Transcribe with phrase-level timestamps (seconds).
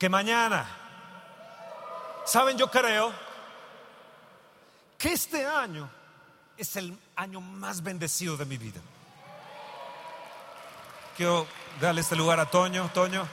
[0.00, 0.66] que mañana.
[2.24, 3.12] Saben, yo creo
[4.96, 5.90] que este año
[6.56, 8.80] es el año más bendecido de mi vida.
[11.18, 11.46] Quiero
[11.82, 12.88] darle este lugar a Toño.
[12.94, 13.28] Toño.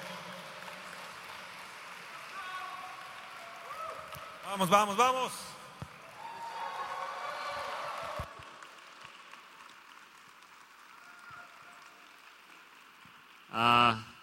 [4.46, 5.32] Vamos, vamos, vamos.
[13.54, 14.17] Ah,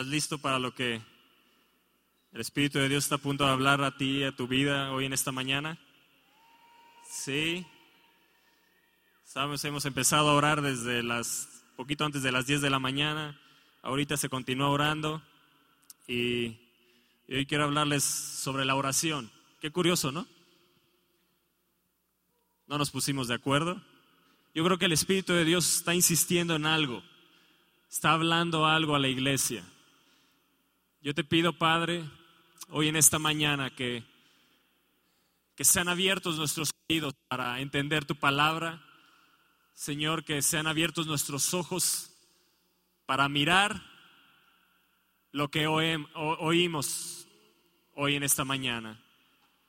[0.00, 1.02] ¿Estás listo para lo que
[2.32, 5.04] el Espíritu de Dios está a punto de hablar a ti, a tu vida hoy
[5.04, 5.78] en esta mañana?
[7.06, 7.66] Sí.
[9.26, 13.38] Sabes, hemos empezado a orar desde las, poquito antes de las 10 de la mañana.
[13.82, 15.20] Ahorita se continúa orando
[16.08, 16.56] y,
[17.28, 19.30] y hoy quiero hablarles sobre la oración.
[19.60, 20.26] Qué curioso, ¿no?
[22.68, 23.82] No nos pusimos de acuerdo.
[24.54, 27.02] Yo creo que el Espíritu de Dios está insistiendo en algo,
[27.90, 29.62] está hablando algo a la iglesia.
[31.02, 32.04] Yo te pido, Padre,
[32.68, 34.04] hoy en esta mañana que,
[35.56, 38.84] que sean abiertos nuestros oídos para entender tu palabra.
[39.72, 42.10] Señor, que sean abiertos nuestros ojos
[43.06, 43.82] para mirar
[45.32, 47.26] lo que oímos
[47.94, 49.00] hoy en esta mañana.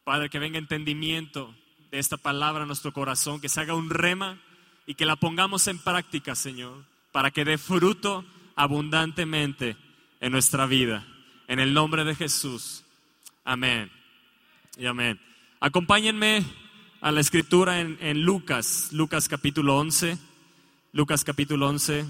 [0.03, 1.55] Padre, que venga entendimiento
[1.91, 4.41] de esta palabra a nuestro corazón, que se haga un rema
[4.85, 8.25] y que la pongamos en práctica, Señor, para que dé fruto
[8.57, 9.77] abundantemente
[10.19, 11.07] en nuestra vida.
[11.51, 12.85] En el nombre de Jesús.
[13.43, 13.91] Amén.
[14.77, 15.19] Y amén.
[15.59, 16.45] Acompáñenme
[17.01, 20.17] a la escritura en, en Lucas, Lucas capítulo 11.
[20.93, 22.05] Lucas capítulo 11.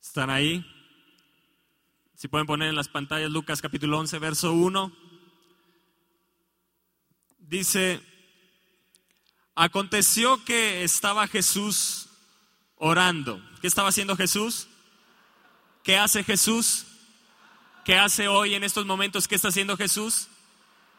[0.00, 0.64] ¿Están ahí?
[2.14, 4.92] Si pueden poner en las pantallas Lucas capítulo 11, verso 1.
[7.40, 8.00] Dice,
[9.58, 12.08] aconteció que estaba Jesús
[12.76, 13.42] orando.
[13.60, 14.68] ¿Qué estaba haciendo Jesús?
[15.82, 16.86] ¿Qué hace Jesús?
[17.84, 19.26] ¿Qué hace hoy en estos momentos?
[19.26, 20.28] ¿Qué está haciendo Jesús?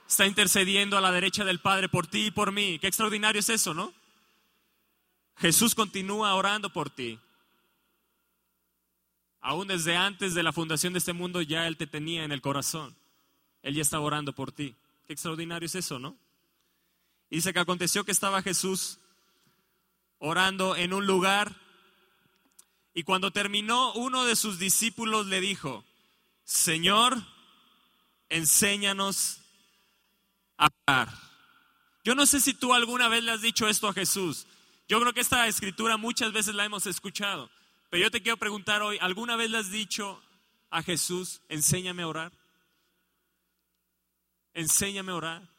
[0.09, 2.79] Está intercediendo a la derecha del Padre por ti y por mí.
[2.79, 3.93] Qué extraordinario es eso, ¿no?
[5.37, 7.17] Jesús continúa orando por ti.
[9.39, 12.41] Aún desde antes de la fundación de este mundo ya Él te tenía en el
[12.41, 12.93] corazón.
[13.61, 14.75] Él ya estaba orando por ti.
[15.07, 16.17] Qué extraordinario es eso, ¿no?
[17.29, 18.99] Dice que aconteció que estaba Jesús
[20.17, 21.55] orando en un lugar
[22.93, 25.85] y cuando terminó uno de sus discípulos le dijo,
[26.43, 27.17] Señor,
[28.27, 29.41] enséñanos
[30.57, 31.09] a orar.
[32.03, 34.47] Yo no sé si tú alguna vez le has dicho esto a Jesús.
[34.87, 37.49] Yo creo que esta escritura muchas veces la hemos escuchado.
[37.89, 40.21] Pero yo te quiero preguntar hoy, ¿alguna vez le has dicho
[40.69, 42.31] a Jesús, enséñame a orar?
[44.53, 45.58] Enséñame a orar.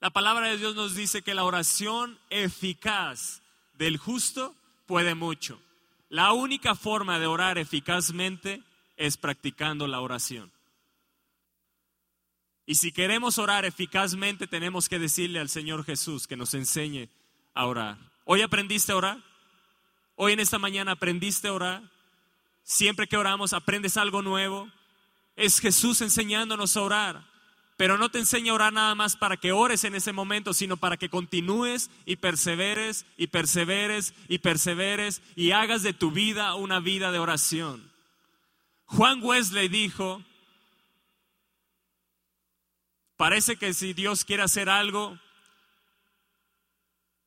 [0.00, 3.42] La palabra de Dios nos dice que la oración eficaz
[3.74, 4.54] del justo
[4.86, 5.60] puede mucho.
[6.08, 8.62] La única forma de orar eficazmente
[8.96, 10.50] es practicando la oración.
[12.64, 17.10] Y si queremos orar eficazmente, tenemos que decirle al Señor Jesús que nos enseñe
[17.52, 17.98] a orar.
[18.24, 19.18] ¿Hoy aprendiste a orar?
[20.16, 21.82] Hoy en esta mañana aprendiste a orar.
[22.62, 24.70] Siempre que oramos aprendes algo nuevo.
[25.36, 27.29] Es Jesús enseñándonos a orar.
[27.80, 30.76] Pero no te enseña a orar nada más para que ores en ese momento, sino
[30.76, 36.78] para que continúes y perseveres y perseveres y perseveres y hagas de tu vida una
[36.80, 37.90] vida de oración.
[38.84, 40.22] Juan Wesley dijo,
[43.16, 45.18] parece que si Dios quiere hacer algo,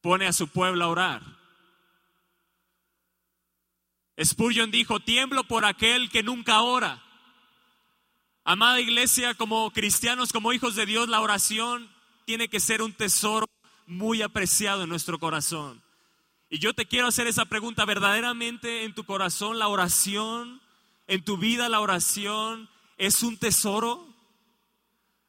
[0.01, 1.23] pone a su pueblo a orar.
[4.23, 7.03] Spurgeon dijo, tiemblo por aquel que nunca ora.
[8.45, 11.89] Amada iglesia, como cristianos, como hijos de Dios, la oración
[12.25, 13.45] tiene que ser un tesoro
[13.87, 15.81] muy apreciado en nuestro corazón.
[16.49, 20.61] Y yo te quiero hacer esa pregunta, ¿verdaderamente en tu corazón la oración,
[21.07, 24.05] en tu vida la oración es un tesoro?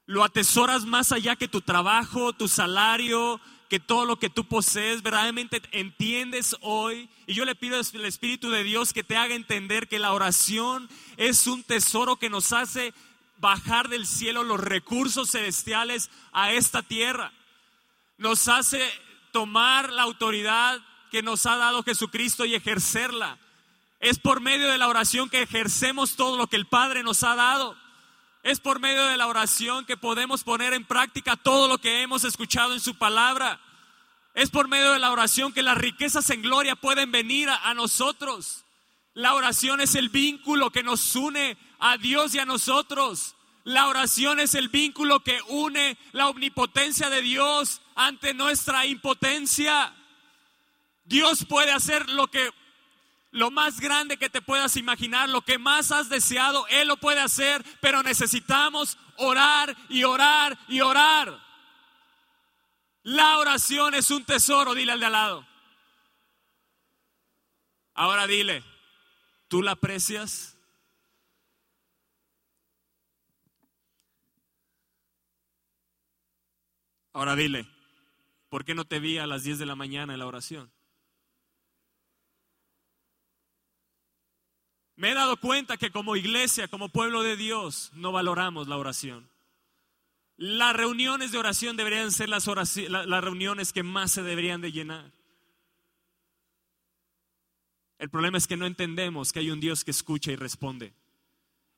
[0.07, 3.41] ¿Lo atesoras más allá que tu trabajo, tu salario,
[3.74, 7.10] que todo lo que tú posees verdaderamente entiendes hoy.
[7.26, 10.88] Y yo le pido al Espíritu de Dios que te haga entender que la oración
[11.16, 12.94] es un tesoro que nos hace
[13.38, 17.32] bajar del cielo los recursos celestiales a esta tierra.
[18.16, 18.80] Nos hace
[19.32, 20.80] tomar la autoridad
[21.10, 23.41] que nos ha dado Jesucristo y ejercerla.
[23.98, 27.34] Es por medio de la oración que ejercemos todo lo que el Padre nos ha
[27.34, 27.76] dado.
[28.44, 32.22] Es por medio de la oración que podemos poner en práctica todo lo que hemos
[32.22, 33.59] escuchado en su palabra.
[34.34, 38.65] Es por medio de la oración que las riquezas en gloria pueden venir a, nosotros.
[39.15, 43.36] La oración es el vínculo que nos une a Dios y a nosotros.
[43.63, 49.95] La oración es el vínculo que une la omnipotencia de Dios ante nuestra impotencia.
[51.04, 52.51] Dios puede hacer lo que
[53.31, 57.21] lo más grande que te puedas imaginar, lo que más has deseado, Él lo puede
[57.21, 61.44] hacer, pero necesitamos orar y orar y orar.
[63.04, 65.47] La oración es un tesoro, dile al de al lado.
[67.92, 68.65] Ahora dile,
[69.47, 70.56] ¿tú la aprecias?
[77.12, 77.68] Ahora dile,
[78.48, 80.72] ¿por qué no te vi a las 10 de la mañana en la oración?
[84.97, 89.34] Me he dado cuenta que como iglesia, como pueblo de Dios, no valoramos la oración.
[90.36, 95.13] Las reuniones de oración deberían ser las, las reuniones que más se deberían de llenar.
[97.98, 100.92] El problema es que no entendemos que hay un Dios que escucha y responde.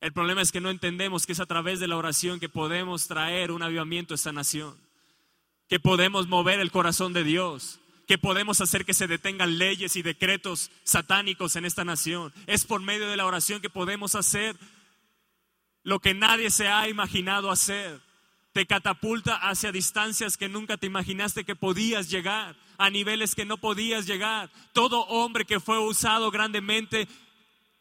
[0.01, 3.07] El problema es que no entendemos que es a través de la oración que podemos
[3.09, 4.77] traer un avivamiento a esta nación,
[5.69, 10.03] que podemos mover el corazón de Dios, que podemos hacer que se detengan leyes y
[10.03, 12.33] decretos satánicos en esta nación.
[12.47, 14.57] Es por medio de la oración que podemos hacer
[15.83, 18.01] lo que nadie se ha imaginado hacer.
[18.57, 23.59] Te catapulta hacia distancias que nunca te imaginaste que podías llegar, a niveles que no
[23.59, 24.51] podías llegar.
[24.73, 27.07] Todo hombre que fue usado grandemente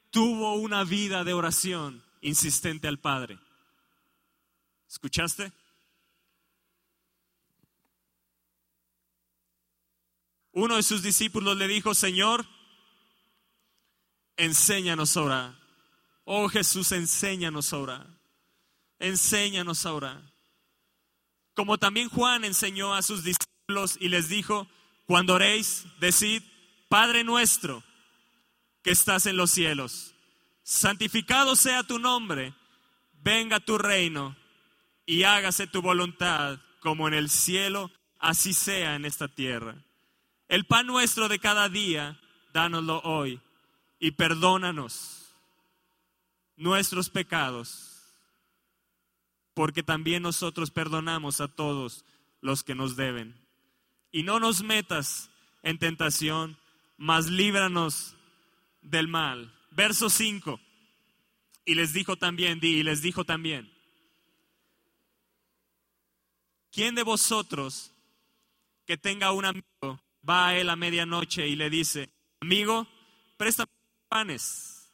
[0.10, 3.40] tuvo una vida de oración insistente al Padre.
[4.90, 5.54] ¿Escuchaste?
[10.52, 12.46] Uno de sus discípulos le dijo, Señor,
[14.36, 15.56] enséñanos a orar.
[16.26, 18.08] Oh Jesús, enséñanos a orar.
[19.00, 20.35] Enséñanos a orar.
[21.56, 24.68] Como también Juan enseñó a sus discípulos y les dijo,
[25.06, 26.44] cuando oréis, decid,
[26.90, 27.84] Padre nuestro,
[28.84, 30.14] que estás en los cielos,
[30.64, 32.54] santificado sea tu nombre,
[33.24, 34.36] venga tu reino
[35.06, 39.76] y hágase tu voluntad como en el cielo, así sea en esta tierra.
[40.48, 42.20] El pan nuestro de cada día,
[42.54, 43.42] dánoslo hoy
[44.00, 45.34] y perdónanos
[46.58, 47.95] nuestros pecados,
[49.56, 52.06] porque también nosotros perdonamos a todos
[52.42, 53.34] los que nos deben.
[54.12, 55.32] Y no nos metas
[55.64, 56.58] en tentación,
[56.98, 58.16] mas líbranos
[58.84, 59.52] del mal.
[59.72, 60.60] Verso 5.
[61.66, 63.74] Y les dijo también, y les dijo también,
[66.72, 67.92] ¿quién de vosotros
[68.86, 72.10] que tenga un amigo va a él a medianoche y le dice,
[72.42, 72.88] amigo,
[73.38, 73.72] préstame
[74.10, 74.92] panes,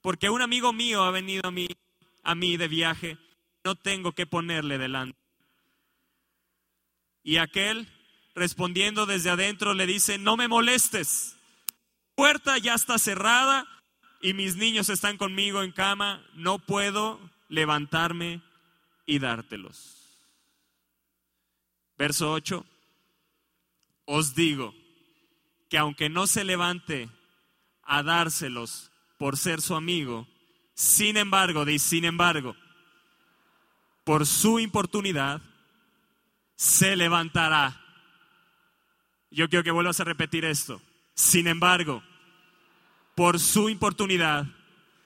[0.00, 1.68] porque un amigo mío ha venido a mí,
[2.22, 3.18] a mí de viaje,
[3.66, 5.18] no tengo que ponerle delante.
[7.24, 7.88] Y aquel,
[8.36, 11.36] respondiendo desde adentro, le dice, no me molestes,
[11.66, 13.66] la puerta ya está cerrada
[14.22, 17.18] y mis niños están conmigo en cama, no puedo
[17.48, 18.40] levantarme
[19.04, 20.16] y dártelos.
[21.98, 22.64] Verso 8
[24.04, 24.76] os digo
[25.68, 27.10] que aunque no se levante
[27.82, 30.28] a dárselos por ser su amigo,
[30.74, 32.54] sin embargo, dice, sin embargo,
[34.06, 35.42] por su importunidad,
[36.54, 37.82] se levantará.
[39.32, 40.80] Yo quiero que vuelvas a repetir esto.
[41.14, 42.04] Sin embargo,
[43.16, 44.46] por su importunidad,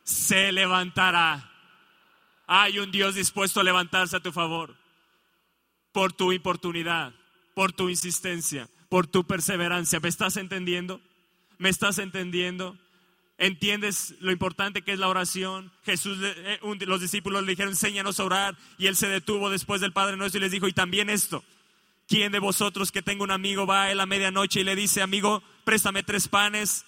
[0.05, 1.51] se levantará.
[2.47, 4.77] Hay un Dios dispuesto a levantarse a tu favor.
[5.93, 7.15] Por tu importunidad,
[7.55, 9.99] por tu insistencia, por tu perseverancia.
[10.01, 11.01] ¿Me estás entendiendo?
[11.57, 12.77] ¿Me estás entendiendo?
[13.41, 15.73] ¿Entiendes lo importante que es la oración?
[15.87, 18.55] Jesús, eh, los discípulos le dijeron, enséñanos a orar.
[18.77, 21.43] Y él se detuvo después del Padre Nuestro y les dijo, y también esto.
[22.07, 25.01] ¿Quién de vosotros que tenga un amigo va a él a medianoche y le dice,
[25.01, 26.85] amigo, préstame tres panes,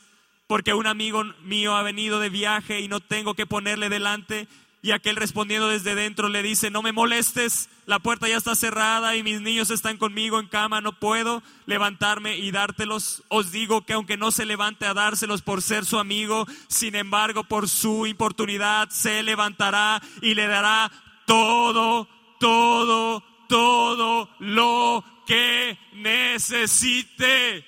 [0.46, 4.46] porque un amigo mío ha venido de viaje y no tengo que ponerle delante?
[4.84, 9.14] Y aquel respondiendo desde dentro le dice, no me molestes, la puerta ya está cerrada
[9.14, 13.22] y mis niños están conmigo en cama, no puedo levantarme y dártelos.
[13.28, 17.44] Os digo que aunque no se levante a dárselos por ser su amigo, sin embargo
[17.44, 20.90] por su importunidad se levantará y le dará
[21.26, 22.08] todo,
[22.40, 27.64] todo, todo lo que necesite.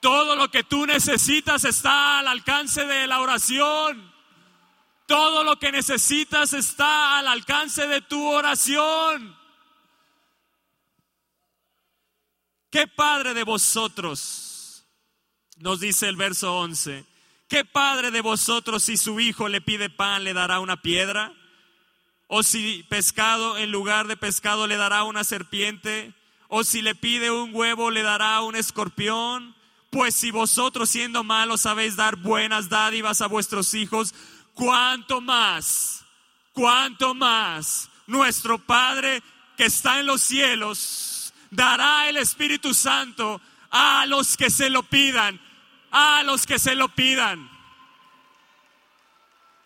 [0.00, 4.09] Todo lo que tú necesitas está al alcance de la oración.
[5.10, 9.36] Todo lo que necesitas está al alcance de tu oración.
[12.70, 14.86] ¿Qué padre de vosotros?
[15.56, 17.04] Nos dice el verso 11.
[17.48, 21.34] ¿Qué padre de vosotros si su hijo le pide pan le dará una piedra?
[22.28, 26.14] ¿O si pescado en lugar de pescado le dará una serpiente?
[26.46, 29.56] ¿O si le pide un huevo le dará un escorpión?
[29.90, 34.14] Pues si vosotros siendo malos sabéis dar buenas dádivas a vuestros hijos,
[34.54, 36.04] cuánto más,
[36.52, 39.22] cuánto más nuestro Padre
[39.56, 43.40] que está en los cielos dará el Espíritu Santo
[43.70, 45.40] a los que se lo pidan,
[45.90, 47.48] a los que se lo pidan.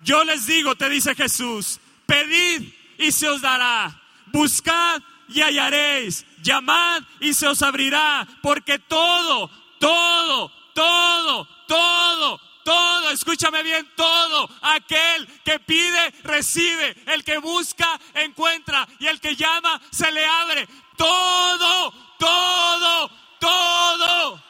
[0.01, 7.03] Yo les digo, te dice Jesús, pedid y se os dará, buscad y hallaréis, llamad
[7.21, 9.51] y se os abrirá, porque todo,
[9.81, 18.89] todo, todo, todo, todo, escúchame bien, todo aquel que pide, recibe, el que busca, encuentra,
[18.99, 20.67] y el que llama, se le abre.
[20.97, 24.43] Todo, todo, todo.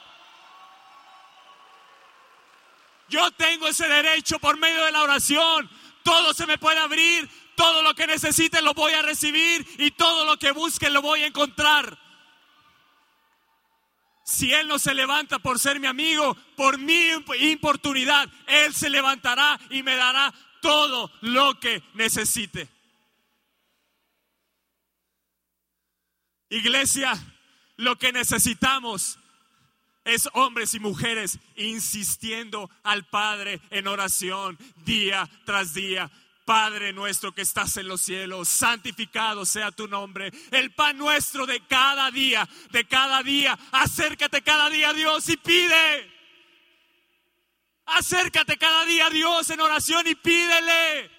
[3.09, 5.69] Yo tengo ese derecho por medio de la oración.
[6.03, 10.25] Todo se me puede abrir, todo lo que necesite lo voy a recibir y todo
[10.25, 12.04] lo que busque lo voy a encontrar.
[14.25, 19.61] Si Él no se levanta por ser mi amigo, por mi importunidad, Él se levantará
[19.69, 22.67] y me dará todo lo que necesite.
[26.49, 27.13] Iglesia,
[27.77, 29.19] lo que necesitamos
[30.05, 36.11] es hombres y mujeres insistiendo al Padre en oración día tras día.
[36.45, 40.31] Padre nuestro que estás en los cielos, santificado sea tu nombre.
[40.51, 43.59] El pan nuestro de cada día, de cada día.
[43.73, 46.13] Acércate cada día a Dios y pide.
[47.87, 51.11] Acércate cada día a Dios en oración y pídele.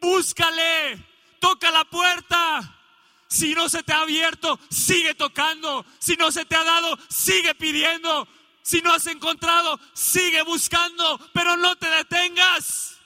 [0.00, 1.06] Búscale.
[1.38, 2.74] Toca la puerta.
[3.28, 5.84] Si no se te ha abierto, sigue tocando.
[5.98, 8.26] Si no se te ha dado, sigue pidiendo.
[8.62, 12.97] Si no has encontrado, sigue buscando, pero no te detengas.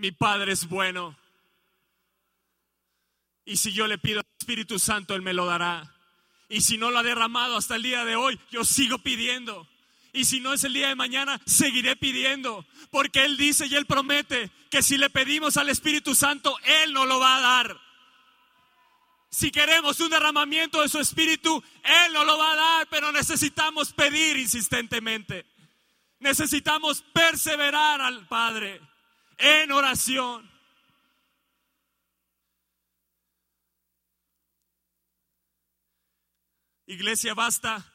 [0.00, 1.14] Mi Padre es bueno.
[3.44, 5.94] Y si yo le pido al Espíritu Santo, Él me lo dará.
[6.48, 9.68] Y si no lo ha derramado hasta el día de hoy, yo sigo pidiendo.
[10.14, 12.64] Y si no es el día de mañana, seguiré pidiendo.
[12.90, 17.06] Porque Él dice y Él promete que si le pedimos al Espíritu Santo, Él nos
[17.06, 17.78] lo va a dar.
[19.28, 23.92] Si queremos un derramamiento de su Espíritu, Él nos lo va a dar, pero necesitamos
[23.92, 25.44] pedir insistentemente.
[26.20, 28.80] Necesitamos perseverar al Padre
[29.40, 30.48] en oración.
[36.86, 37.92] Iglesia, basta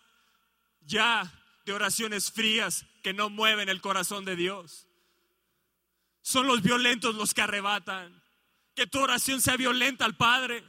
[0.86, 1.32] ya
[1.66, 4.88] de oraciones frías que no mueven el corazón de Dios.
[6.22, 8.24] Son los violentos los que arrebatan.
[8.74, 10.64] Que tu oración sea violenta al Padre.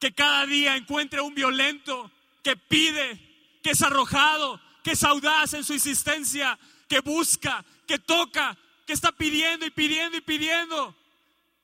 [0.00, 2.10] Que cada día encuentre un violento
[2.42, 8.58] que pide, que es arrojado, que es audaz en su insistencia, que busca, que toca,
[8.92, 10.94] está pidiendo y pidiendo y pidiendo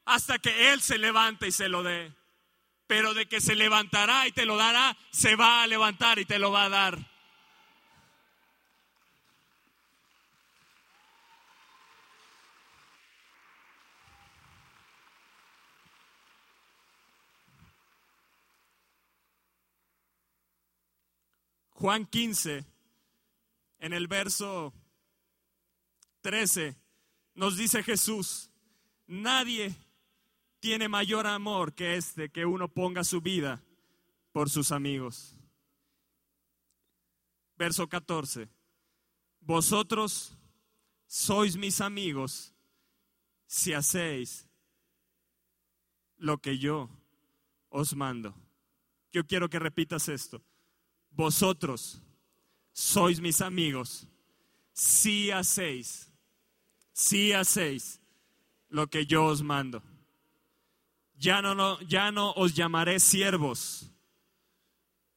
[0.04, 2.12] hasta que Él se levante y se lo dé.
[2.86, 6.38] Pero de que se levantará y te lo dará, se va a levantar y te
[6.38, 6.98] lo va a dar.
[21.70, 22.64] Juan 15,
[23.78, 24.74] en el verso
[26.22, 26.87] 13
[27.38, 28.50] nos dice Jesús,
[29.06, 29.72] nadie
[30.58, 33.62] tiene mayor amor que este, que uno ponga su vida
[34.32, 35.36] por sus amigos.
[37.56, 38.48] Verso 14,
[39.40, 40.36] vosotros
[41.06, 42.52] sois mis amigos
[43.46, 44.44] si hacéis
[46.16, 46.90] lo que yo
[47.68, 48.34] os mando.
[49.12, 50.42] Yo quiero que repitas esto.
[51.12, 52.02] Vosotros
[52.72, 54.08] sois mis amigos
[54.72, 56.08] si hacéis
[56.98, 58.00] si hacéis
[58.70, 59.84] lo que yo os mando.
[61.16, 63.88] Ya no, ya no os llamaré siervos,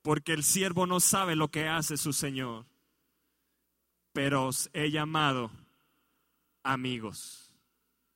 [0.04, 2.68] porque el siervo no sabe lo que hace su Señor,
[4.14, 5.50] pero os he llamado
[6.62, 7.52] amigos.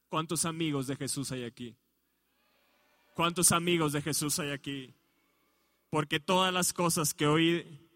[0.10, 1.76] ¿Cuántos amigos de Jesús hay aquí?
[3.16, 4.94] ¿Cuántos amigos de Jesús hay aquí?
[5.90, 7.90] Porque todas las cosas que oí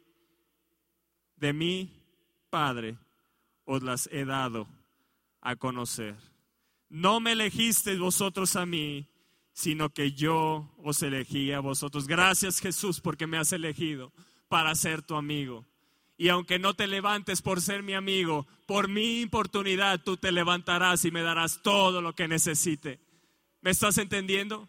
[1.36, 1.92] de mi
[2.50, 2.98] Padre
[3.66, 4.79] os las he dado
[5.42, 6.16] a conocer.
[6.90, 9.08] No me elegisteis vosotros a mí,
[9.54, 12.08] sino que yo os elegí a vosotros.
[12.08, 14.12] Gracias Jesús porque me has elegido
[14.48, 15.66] para ser tu amigo.
[16.18, 21.06] Y aunque no te levantes por ser mi amigo, por mi oportunidad tú te levantarás
[21.06, 23.00] y me darás todo lo que necesite.
[23.62, 24.68] ¿Me estás entendiendo?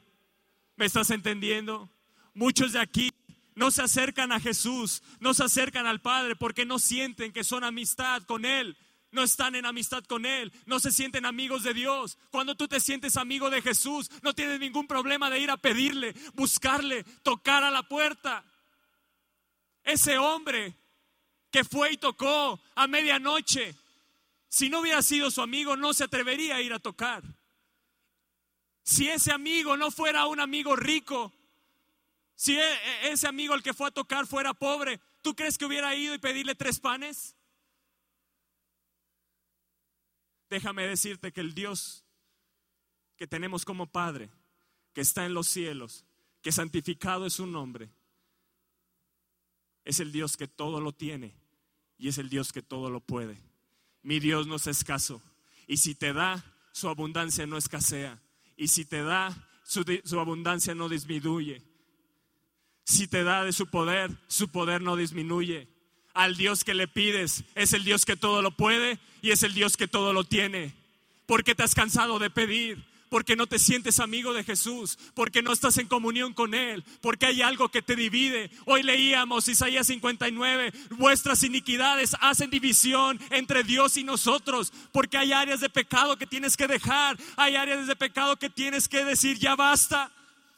[0.77, 1.89] ¿Me estás entendiendo?
[2.35, 3.11] Muchos de aquí
[3.55, 7.65] no se acercan a Jesús, no se acercan al Padre porque no sienten que son
[7.65, 8.77] amistad con Él
[9.13, 12.19] no están en amistad con Él, no se sienten amigos de Dios.
[12.31, 16.15] Cuando tú te sientes amigo de Jesús, no tienes ningún problema de ir a pedirle,
[16.35, 18.45] buscarle, tocar a la puerta.
[19.83, 20.75] Ese hombre
[21.51, 23.75] que fue y tocó a medianoche,
[24.49, 27.23] si no hubiera sido su amigo, no se atrevería a ir a tocar.
[28.83, 31.33] Si ese amigo no fuera un amigo rico,
[32.35, 35.67] si e, e, ese amigo el que fue a tocar fuera pobre, ¿tú crees que
[35.67, 37.37] hubiera ido y pedirle tres panes?
[40.51, 42.05] Déjame decirte que el Dios
[43.17, 44.29] que tenemos como Padre,
[44.93, 46.05] que está en los cielos,
[46.43, 47.91] que santificado es su nombre,
[49.85, 51.35] es el Dios que todo lo tiene
[51.99, 53.39] y es el Dios que todo lo puede.
[54.03, 55.23] Mi Dios no es escaso.
[55.67, 58.21] Y si te da, su abundancia no escasea.
[58.57, 59.85] Y si te da, su,
[60.19, 61.63] abundancia no disminuye.
[62.85, 65.69] Si te da de su poder, su poder no disminuye.
[66.15, 69.55] Al Dios que le pides es el Dios que todo lo puede y es el
[69.55, 70.75] Dios que todo lo tiene.
[71.27, 72.91] ¿Por qué te has cansado de pedir?
[73.11, 77.27] porque no te sientes amigo de Jesús, porque no estás en comunión con Él, porque
[77.27, 78.51] hay algo que te divide.
[78.65, 85.61] Hoy leíamos Isaías 59, vuestras iniquidades hacen división entre Dios y nosotros, porque hay áreas
[85.61, 89.57] de pecado que tienes que dejar, hay áreas de pecado que tienes que decir, ya
[89.57, 90.13] basta.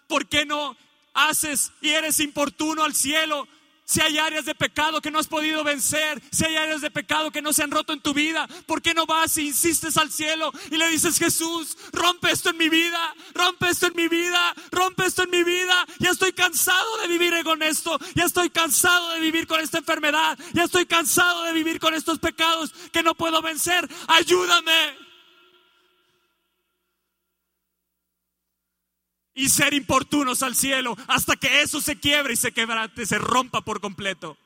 [0.06, 0.76] ¿Por qué no
[1.14, 3.48] haces y eres importuno al cielo?
[3.92, 7.30] Si hay áreas de pecado que no has podido vencer, si hay áreas de pecado
[7.30, 10.10] que no se han roto en tu vida, ¿por qué no vas y insistes al
[10.10, 14.54] cielo y le dices, Jesús, rompe esto en mi vida, rompe esto en mi vida,
[14.70, 15.86] rompe esto en mi vida?
[15.98, 20.38] Ya estoy cansado de vivir con esto, ya estoy cansado de vivir con esta enfermedad,
[20.54, 23.86] ya estoy cansado de vivir con estos pecados que no puedo vencer.
[24.08, 25.11] Ayúdame.
[29.34, 33.62] Y ser importunos al cielo hasta que eso se quiebre y se quebrante, se rompa
[33.62, 34.36] por completo.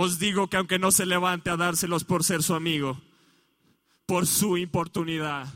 [0.00, 3.00] Os digo que aunque no se levante a dárselos por ser su amigo,
[4.06, 5.52] por su importunidad,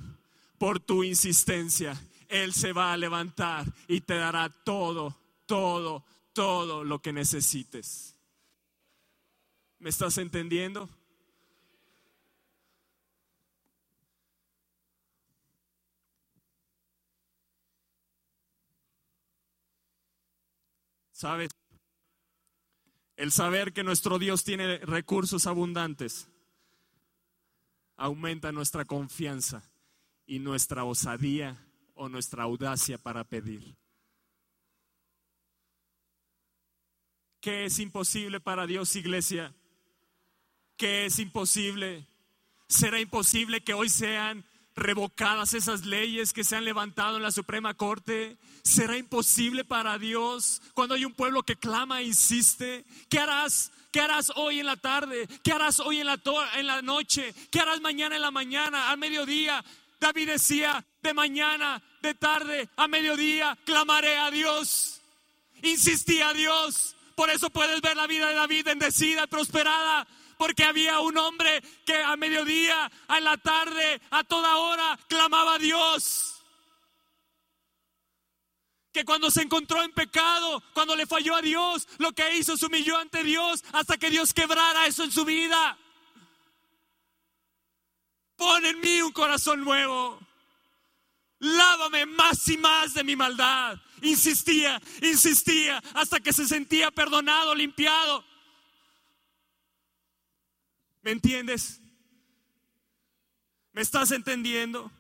[0.59, 5.17] por tu insistencia, Él se va a levantar y te dará todo,
[5.47, 8.12] todo, todo lo que necesites.
[9.83, 10.89] ¿Me estás entendiendo?
[21.11, 21.51] ¿Sabes?
[23.17, 26.29] El saber que nuestro Dios tiene recursos abundantes
[27.97, 29.69] aumenta nuestra confianza
[30.27, 31.61] y nuestra osadía
[31.95, 33.75] o nuestra audacia para pedir.
[37.41, 39.53] ¿Qué es imposible para Dios, iglesia?
[40.77, 42.07] Que es imposible.
[42.69, 47.75] Será imposible que hoy sean revocadas esas leyes que se han levantado en la Suprema
[47.75, 48.37] Corte.
[48.63, 52.85] Será imposible para Dios cuando hay un pueblo que clama e insiste.
[53.09, 53.73] ¿Qué harás?
[53.93, 55.29] ¿Qué harás hoy en la tarde?
[55.45, 56.19] ¿Qué harás hoy en la,
[56.57, 57.35] en la noche?
[57.51, 59.63] ¿Qué harás mañana en la mañana, al mediodía?
[60.01, 65.01] David decía, de mañana, de tarde, a mediodía, clamaré a Dios.
[65.63, 66.97] Insistí a Dios.
[67.15, 70.07] Por eso puedes ver la vida de David bendecida, prosperada,
[70.43, 75.59] porque había un hombre que a mediodía, a la tarde, a toda hora clamaba a
[75.61, 76.43] Dios.
[78.93, 82.67] Que cuando se encontró en pecado, cuando le falló a Dios, lo que hizo se
[82.67, 85.79] humilló ante Dios hasta que Dios quebrara eso en su vida.
[88.35, 90.19] Pon en mí un corazón nuevo.
[91.39, 93.79] Lávame más y más de mi maldad.
[94.01, 98.32] Insistía, insistía, hasta que se sentía perdonado, limpiado.
[101.03, 101.81] ¿Me entiendes?
[103.73, 104.91] ¿Me estás entendiendo?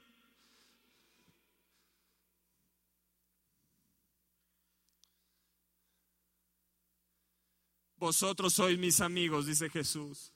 [7.96, 10.32] Vosotros sois mis amigos, dice Jesús,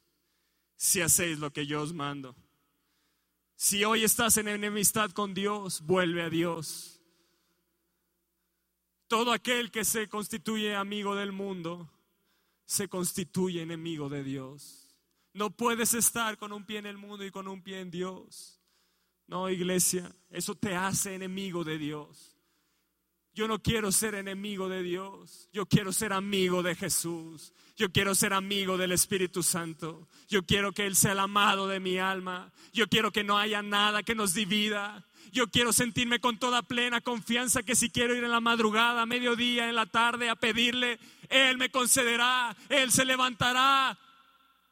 [0.76, 2.36] si hacéis lo que yo os mando.
[3.56, 7.00] Si hoy estás en enemistad con Dios, vuelve a Dios.
[9.08, 11.90] Todo aquel que se constituye amigo del mundo,
[12.66, 14.85] se constituye enemigo de Dios.
[15.36, 18.58] No puedes estar con un pie en el mundo y con un pie en Dios.
[19.26, 22.38] No, iglesia, eso te hace enemigo de Dios.
[23.34, 25.50] Yo no quiero ser enemigo de Dios.
[25.52, 27.52] Yo quiero ser amigo de Jesús.
[27.76, 30.08] Yo quiero ser amigo del Espíritu Santo.
[30.26, 32.50] Yo quiero que Él sea el amado de mi alma.
[32.72, 35.04] Yo quiero que no haya nada que nos divida.
[35.32, 39.06] Yo quiero sentirme con toda plena confianza que si quiero ir en la madrugada, a
[39.06, 43.98] mediodía, en la tarde a pedirle, Él me concederá, Él se levantará,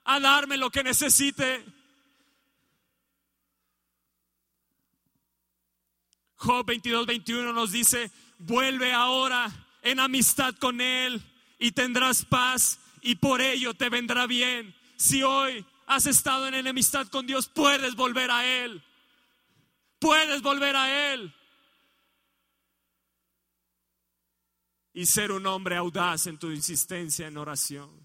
[0.04, 1.64] a darme lo que necesite.
[6.36, 9.50] Job 22, 21 nos dice, vuelve ahora
[9.82, 11.22] en amistad con Él
[11.58, 14.74] y tendrás paz y por ello te vendrá bien.
[14.96, 18.82] Si hoy has estado en enemistad con Dios, puedes volver a Él.
[19.98, 21.34] Puedes volver a Él.
[24.94, 28.03] y ser un hombre audaz en tu insistencia en oración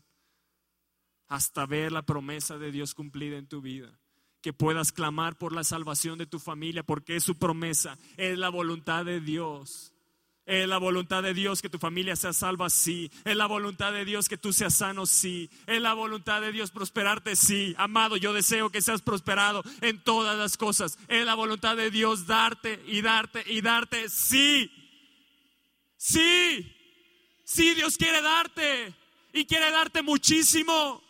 [1.30, 3.98] hasta ver la promesa de Dios cumplida en tu vida.
[4.42, 8.50] Que puedas clamar por la salvación de tu familia, porque es su promesa, es la
[8.50, 9.94] voluntad de Dios.
[10.46, 13.12] Es la voluntad de Dios que tu familia sea salva, sí.
[13.24, 15.48] Es la voluntad de Dios que tú seas sano, sí.
[15.68, 17.76] Es la voluntad de Dios prosperarte, sí.
[17.78, 20.98] Amado, yo deseo que seas prosperado en todas las cosas.
[21.08, 24.72] Es la voluntad de Dios darte y darte y darte, sí.
[25.98, 26.76] Sí.
[27.44, 28.96] Sí, Dios quiere darte
[29.34, 31.04] y quiere darte muchísimo.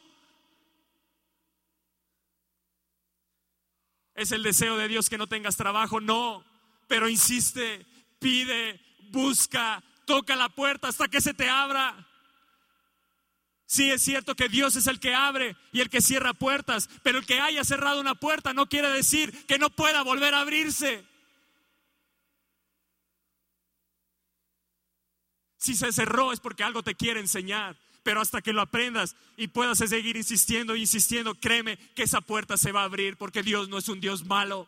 [4.19, 6.01] ¿Es el deseo de Dios que no tengas trabajo?
[6.01, 6.43] No,
[6.89, 7.85] pero insiste,
[8.19, 8.77] pide,
[9.11, 12.05] busca, toca la puerta hasta que se te abra.
[13.65, 17.19] Sí, es cierto que Dios es el que abre y el que cierra puertas, pero
[17.19, 21.05] el que haya cerrado una puerta no quiere decir que no pueda volver a abrirse.
[25.55, 29.47] Si se cerró es porque algo te quiere enseñar pero hasta que lo aprendas y
[29.47, 33.69] puedas seguir insistiendo e insistiendo, créeme que esa puerta se va a abrir porque Dios
[33.69, 34.67] no es un Dios malo.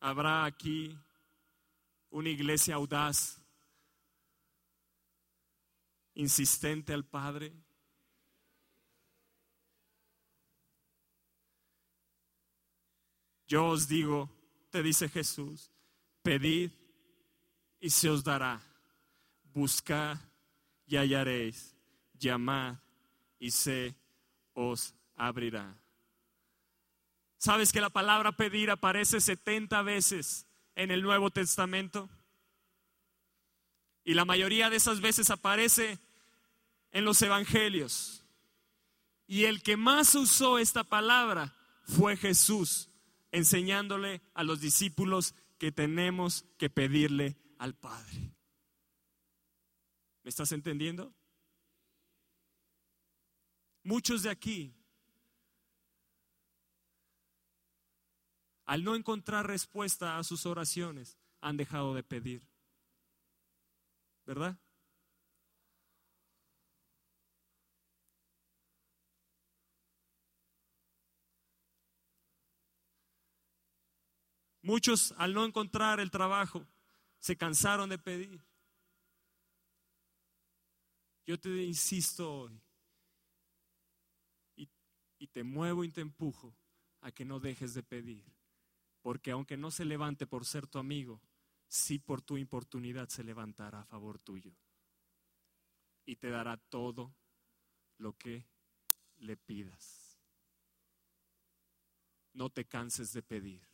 [0.00, 0.96] Habrá aquí
[2.10, 3.38] una iglesia audaz,
[6.14, 7.52] insistente al Padre.
[13.50, 14.30] Yo os digo,
[14.70, 15.72] te dice Jesús,
[16.22, 16.70] pedid
[17.80, 18.62] y se os dará,
[19.52, 20.18] buscad
[20.86, 21.74] y hallaréis,
[22.14, 22.76] llamad
[23.40, 23.96] y se
[24.54, 25.76] os abrirá.
[27.38, 32.08] ¿Sabes que la palabra pedir aparece 70 veces en el Nuevo Testamento?
[34.04, 35.98] Y la mayoría de esas veces aparece
[36.92, 38.22] en los evangelios.
[39.26, 42.89] Y el que más usó esta palabra fue Jesús
[43.32, 48.34] enseñándole a los discípulos que tenemos que pedirle al Padre.
[50.22, 51.14] ¿Me estás entendiendo?
[53.82, 54.74] Muchos de aquí,
[58.66, 62.48] al no encontrar respuesta a sus oraciones, han dejado de pedir.
[64.26, 64.58] ¿Verdad?
[74.62, 76.66] Muchos al no encontrar el trabajo
[77.18, 78.40] se cansaron de pedir.
[81.26, 82.60] Yo te insisto hoy
[84.56, 86.56] y, te muevo y te empujo
[87.02, 88.24] a que no dejes de pedir.
[89.02, 91.20] Porque aunque no se levante por ser tu amigo,
[91.68, 94.52] sí por tu importunidad se levantará a favor tuyo.
[96.04, 97.14] Y te dará todo
[97.98, 98.46] lo que
[99.18, 100.18] le pidas.
[102.32, 103.69] No te canses de pedir.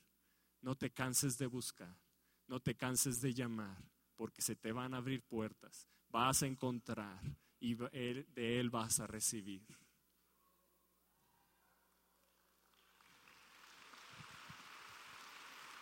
[0.61, 1.97] No te canses de buscar,
[2.47, 3.77] no te canses de llamar,
[4.17, 7.21] porque se te van a abrir puertas, vas a encontrar
[7.61, 9.67] y de Él vas a recibir.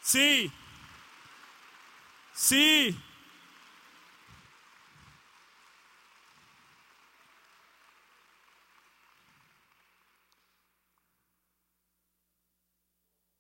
[0.02, 0.52] Sí,
[2.34, 2.94] sí.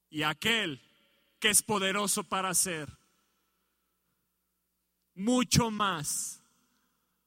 [0.08, 0.80] Y aquel
[1.44, 2.88] que es poderoso para hacer
[5.14, 6.42] mucho más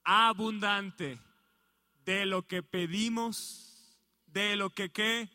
[0.03, 1.21] abundante
[2.03, 5.30] de lo que pedimos, de lo que qué,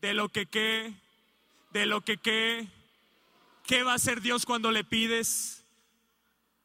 [0.00, 0.94] de lo que qué,
[1.70, 2.66] de lo que qué.
[3.62, 5.64] ¿Qué va a hacer Dios cuando le pides?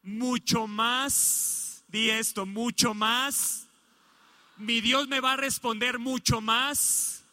[0.01, 3.67] Mucho más, di esto, mucho más.
[4.57, 7.23] Mi Dios me va a responder mucho más,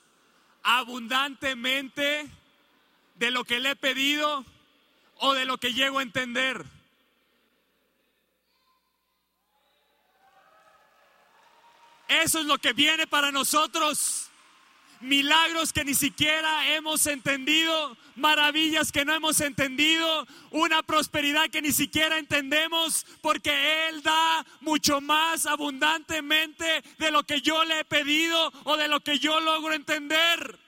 [0.63, 2.31] abundantemente
[3.19, 4.45] de lo que le he pedido
[5.17, 6.65] o de lo que llego a entender.
[12.09, 14.25] Eso es lo que viene para nosotros.
[15.01, 21.71] Milagros que ni siquiera hemos entendido, maravillas que no hemos entendido, una prosperidad que ni
[21.71, 28.53] siquiera entendemos, porque Él da mucho más abundantemente de lo que yo le he pedido
[28.65, 30.68] o de lo que yo logro entender.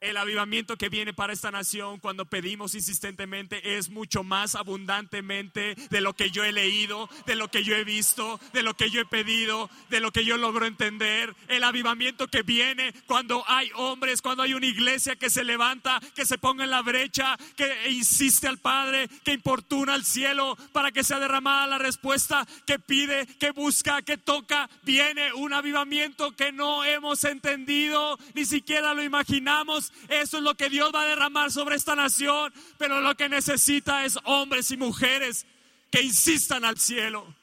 [0.00, 6.00] El avivamiento que viene para esta nación cuando pedimos insistentemente es mucho más abundantemente de
[6.00, 9.00] lo que yo he leído, de lo que yo he visto, de lo que yo
[9.00, 11.34] he pedido, de lo que yo logro entender.
[11.48, 16.26] El avivamiento que viene cuando hay hombres, cuando hay una iglesia que se levanta, que
[16.26, 21.02] se ponga en la brecha, que insiste al Padre, que importuna al cielo para que
[21.02, 24.70] sea derramada la respuesta, que pide, que busca, que toca.
[24.84, 30.68] Viene un avivamiento que no hemos entendido, ni siquiera lo imaginamos eso es lo que
[30.68, 32.52] Dios va a derramar sobre esta nación.
[32.78, 35.46] Pero lo que necesita es hombres y mujeres
[35.90, 37.34] que insistan al cielo,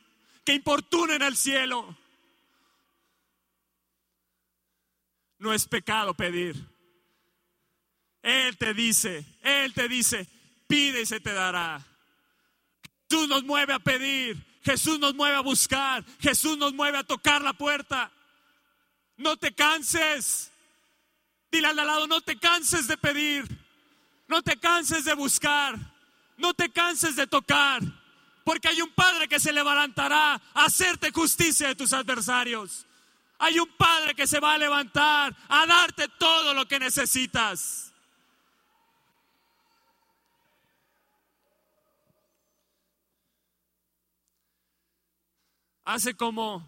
[0.44, 1.98] que importunen al cielo.
[5.38, 6.56] No es pecado pedir.
[8.22, 10.28] Él te dice, Él te dice,
[10.68, 11.86] pide y se te dará.
[13.10, 17.44] Jesús nos mueve a pedir, Jesús nos mueve a buscar, Jesús nos mueve a tocar
[17.44, 18.12] la puerta.
[19.18, 20.52] No te canses.
[21.56, 23.48] Dile al lado, no te canses de pedir,
[24.28, 25.80] no te canses de buscar,
[26.36, 27.82] no te canses de tocar,
[28.44, 32.86] porque hay un Padre que se levantará a hacerte justicia de tus adversarios.
[33.40, 37.94] Hay un Padre que se va a levantar a darte todo lo que necesitas.
[45.86, 46.68] Hace como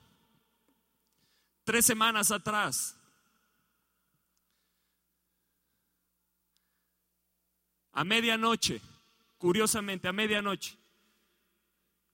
[1.65, 2.96] tres semanas atrás,
[7.97, 8.79] a medianoche,
[9.39, 10.77] curiosamente, a medianoche,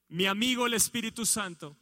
[0.08, 1.76] mi amigo el Espíritu Santo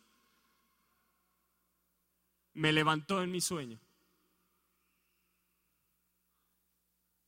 [2.54, 3.78] me levantó en mi sueño.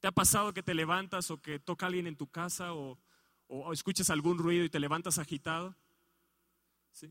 [0.01, 2.99] ¿Te ha pasado que te levantas o que toca alguien en tu casa o,
[3.47, 5.77] o escuchas algún ruido y te levantas agitado?
[6.91, 7.09] ¿Sí?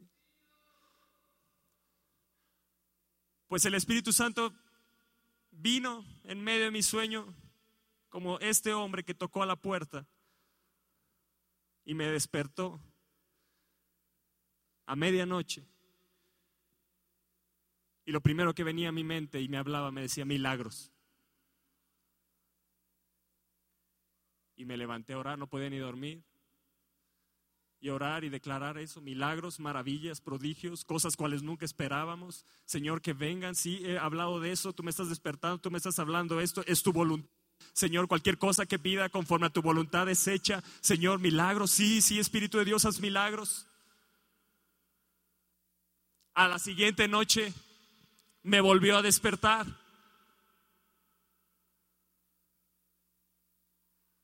[3.47, 4.53] Pues el Espíritu Santo
[5.51, 7.33] vino en medio de mi sueño
[8.13, 10.05] como este hombre que tocó a la puerta
[11.83, 12.79] y me despertó
[14.85, 15.65] a medianoche.
[18.05, 20.91] Y lo primero que venía a mi mente y me hablaba, me decía milagros.
[24.57, 26.23] Y me levanté a orar, no podía ni dormir.
[27.79, 32.45] Y orar y declarar eso, milagros, maravillas, prodigios, cosas cuales nunca esperábamos.
[32.65, 35.97] Señor, que vengan, sí, he hablado de eso, tú me estás despertando, tú me estás
[35.97, 37.42] hablando de esto, es tu voluntad.
[37.73, 40.63] Señor, cualquier cosa que pida conforme a tu voluntad es hecha.
[40.81, 41.71] Señor, milagros.
[41.71, 43.65] Sí, sí, Espíritu de Dios, haz milagros.
[46.35, 47.53] A la siguiente noche
[48.43, 49.65] me volvió a despertar.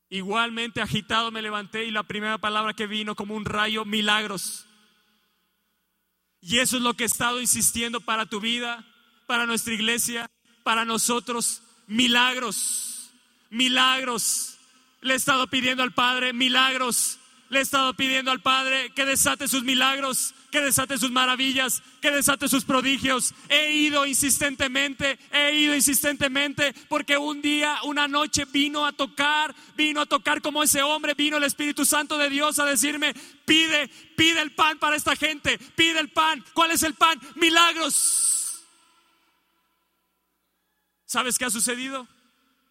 [0.10, 4.66] Igualmente agitado me levanté y la primera palabra que vino como un rayo, milagros.
[6.42, 8.86] Y eso es lo que he estado insistiendo para tu vida,
[9.28, 10.30] para nuestra iglesia,
[10.64, 12.89] para nosotros, milagros
[13.50, 14.58] milagros.
[15.02, 17.20] Le he estado pidiendo al Padre milagros.
[17.50, 22.12] Le he estado pidiendo al Padre que desate sus milagros, que desate sus maravillas, que
[22.12, 23.34] desate sus prodigios.
[23.50, 30.02] He ido insistentemente, he ido insistentemente, porque un día, una noche vino a tocar, vino
[30.02, 34.42] a tocar como ese hombre, vino el Espíritu Santo de Dios a decirme, pide, pide
[34.42, 36.46] el pan para esta gente, pide el pan.
[36.54, 37.20] ¿Cuál es el pan?
[37.34, 38.64] Milagros.
[41.08, 42.08] ¿Sabes qué ha sucedido?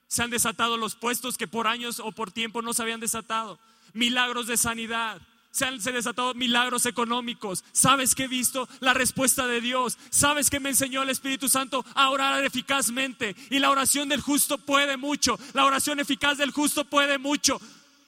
[0.09, 3.59] Se han desatado los puestos que por años o por tiempo no se habían desatado.
[3.93, 5.21] Milagros de sanidad.
[5.51, 7.63] Se han desatado milagros económicos.
[7.73, 8.69] ¿Sabes que he visto?
[8.81, 9.99] La respuesta de Dios.
[10.11, 13.37] ¿Sabes que me enseñó el Espíritu Santo a orar eficazmente?
[13.51, 15.39] Y la oración del justo puede mucho.
[15.53, 17.61] La oración eficaz del justo puede mucho.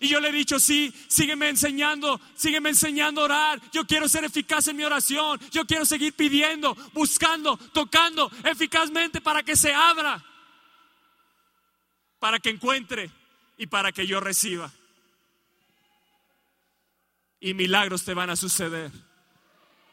[0.03, 3.61] Y yo le he dicho, sí, sígueme enseñando, sígueme enseñando a orar.
[3.73, 5.39] Yo quiero ser eficaz en mi oración.
[5.51, 10.25] Yo quiero seguir pidiendo, buscando, tocando eficazmente para que se abra
[12.21, 13.11] para que encuentre
[13.59, 14.71] y para que yo reciba.
[17.41, 18.93] Y milagros te van a suceder.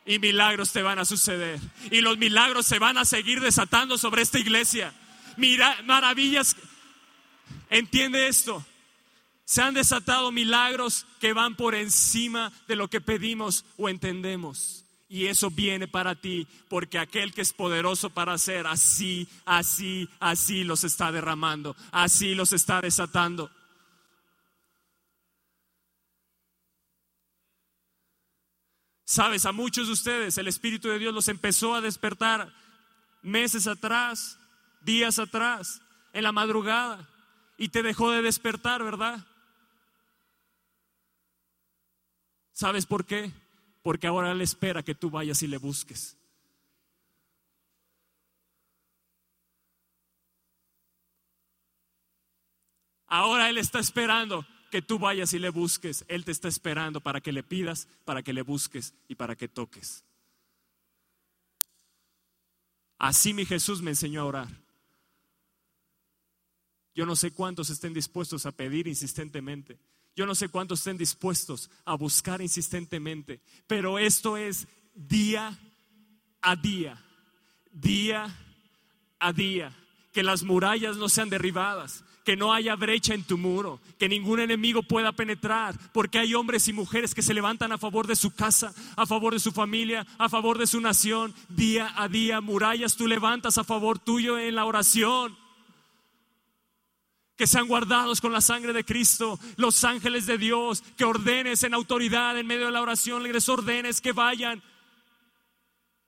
[0.06, 1.60] Y milagros te van a suceder.
[1.90, 4.94] Y los milagros se van a seguir desatando sobre esta iglesia.
[5.38, 6.56] Mira, maravillas.
[7.70, 8.66] Entiende esto.
[9.46, 14.84] Se han desatado milagros que van por encima de lo que pedimos o entendemos.
[15.10, 20.65] Y eso viene para ti, porque aquel que es poderoso para hacer así, así, así
[20.65, 23.50] los está derramando, así los está desatando.
[29.06, 32.54] Sabes, a muchos de ustedes el Espíritu de Dios los empezó a despertar
[33.22, 34.38] meses atrás,
[34.82, 37.08] días atrás, en la madrugada,
[37.58, 39.26] y te dejó de despertar, ¿verdad?
[42.52, 43.32] ¿Sabes por qué?
[43.88, 46.17] Porque ahora Él espera que tú vayas y le busques.
[53.06, 56.04] Ahora Él está esperando que tú vayas y le busques.
[56.10, 59.47] Él te está esperando para que le pidas, para que le busques y para que
[59.47, 60.04] toques.
[62.97, 64.50] Así mi Jesús me enseñó a orar.
[66.93, 69.80] Yo no sé cuántos estén dispuestos a pedir insistentemente.
[70.17, 73.39] Yo no sé cuántos estén dispuestos a buscar insistentemente.
[73.67, 75.56] Pero esto es día
[76.41, 76.99] a día,
[77.71, 78.36] día
[79.19, 79.71] a día.
[80.12, 84.39] Que las murallas no sean derribadas, que no haya brecha en tu muro, que ningún
[84.39, 88.32] enemigo pueda penetrar, porque hay hombres y mujeres que se levantan a favor de su
[88.32, 92.95] casa, a favor de su familia, a favor de su nación, día a día, murallas
[92.95, 95.38] tú levantas a favor tuyo en la oración.
[97.38, 101.73] Que sean guardados con la sangre de Cristo, los ángeles de Dios, que ordenes en
[101.73, 104.63] autoridad en medio de la oración, les ordenes que vayan,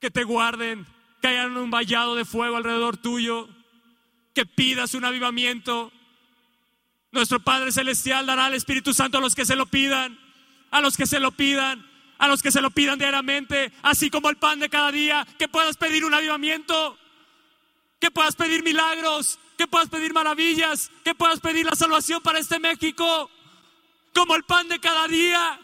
[0.00, 0.86] que te guarden,
[1.22, 3.48] que hayan un vallado de fuego alrededor tuyo,
[4.34, 5.92] que pidas un avivamiento,
[7.12, 10.18] nuestro Padre Celestial dará al Espíritu Santo a los que se lo pidan,
[10.70, 11.84] a los que se lo pidan,
[12.18, 15.48] a los que se lo pidan diariamente, así como el pan de cada día, que
[15.48, 16.96] puedas pedir un avivamiento,
[17.98, 22.58] que puedas pedir milagros, que puedas pedir maravillas, que puedas pedir la salvación para este
[22.58, 23.30] México,
[24.14, 25.60] como el pan de cada día.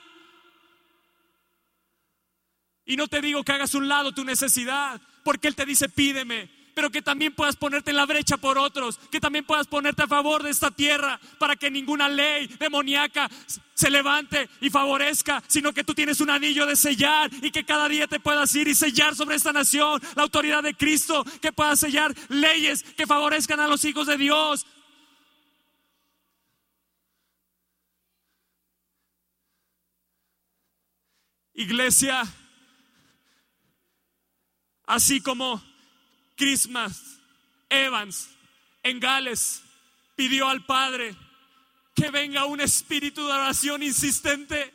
[2.84, 6.50] Y no te digo que hagas un lado tu necesidad, porque Él te dice, pídeme,
[6.76, 10.06] pero que también puedas ponerte en la brecha por otros, que también puedas ponerte a
[10.06, 13.30] favor de esta tierra para que ninguna ley demoníaca
[13.72, 17.88] se levante y favorezca, sino que tú tienes un anillo de sellar y que cada
[17.88, 21.80] día te puedas ir y sellar sobre esta nación la autoridad de Cristo, que puedas
[21.80, 24.66] sellar leyes que favorezcan a los hijos de Dios.
[31.54, 32.22] Iglesia,
[34.84, 35.65] así como
[36.36, 37.18] Christmas,
[37.68, 38.28] Evans,
[38.82, 39.62] en Gales,
[40.14, 41.16] pidió al Padre
[41.94, 44.72] que venga un espíritu de oración insistente,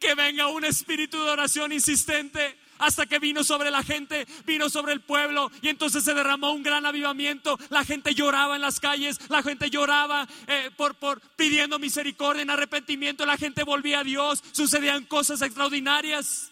[0.00, 2.58] que venga un espíritu de oración insistente.
[2.76, 6.64] Hasta que vino sobre la gente, vino sobre el pueblo y entonces se derramó un
[6.64, 7.56] gran avivamiento.
[7.70, 12.50] La gente lloraba en las calles, la gente lloraba eh, por, por pidiendo misericordia, en
[12.50, 13.24] arrepentimiento.
[13.26, 16.50] La gente volvía a Dios, sucedían cosas extraordinarias.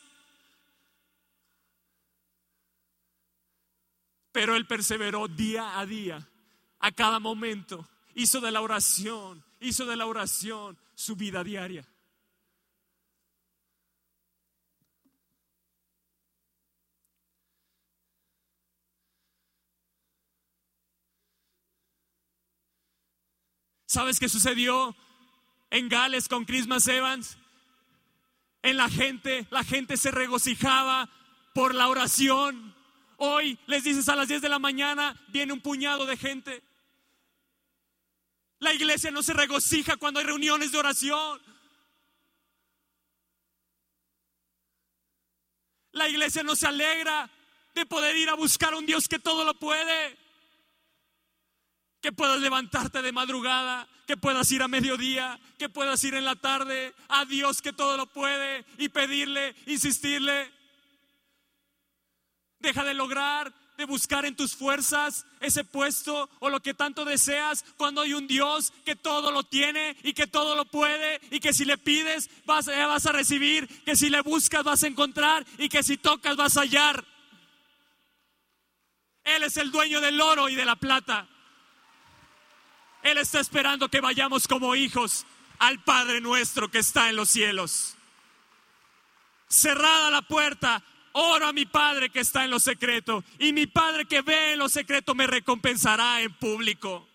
[4.33, 6.29] Pero él perseveró día a día,
[6.81, 7.89] a cada momento.
[8.15, 11.87] Hizo de la oración, hizo de la oración su vida diaria.
[23.93, 24.97] ¿Sabes qué sucedió
[25.69, 27.37] en Gales con Christmas Evans?
[28.63, 31.11] En la gente, la gente se regocijaba
[31.53, 32.75] por la oración.
[33.25, 36.61] Hoy les dices a las 10 de la mañana, viene un puñado de gente.
[38.59, 41.41] La iglesia no se regocija cuando hay reuniones de oración.
[45.93, 47.31] La iglesia no se alegra
[47.77, 50.19] de poder ir a buscar a un Dios que todo lo puede.
[52.01, 56.35] Que puedas levantarte de madrugada, que puedas ir a mediodía, que puedas ir en la
[56.35, 60.62] tarde a Dios que todo lo puede y pedirle, insistirle.
[62.63, 67.65] Deja de lograr, de buscar en tus fuerzas ese puesto o lo que tanto deseas
[67.77, 71.53] cuando hay un Dios que todo lo tiene y que todo lo puede y que
[71.53, 75.45] si le pides vas, eh, vas a recibir, que si le buscas vas a encontrar
[75.59, 77.05] y que si tocas vas a hallar.
[79.25, 81.29] Él es el dueño del oro y de la plata.
[83.03, 85.27] Él está esperando que vayamos como hijos
[85.59, 87.97] al Padre nuestro que está en los cielos.
[89.49, 94.07] Cerrada la puerta, oro a mi Padre que está en lo secreto y mi Padre
[94.07, 97.07] que ve en lo secreto me recompensará en público.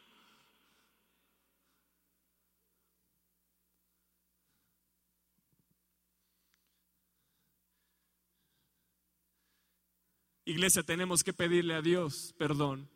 [10.46, 12.90] Iglesia, tenemos que pedirle a Dios perdón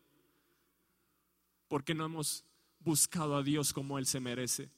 [1.68, 2.46] porque no hemos
[2.80, 4.70] buscado a Dios como Él se merece.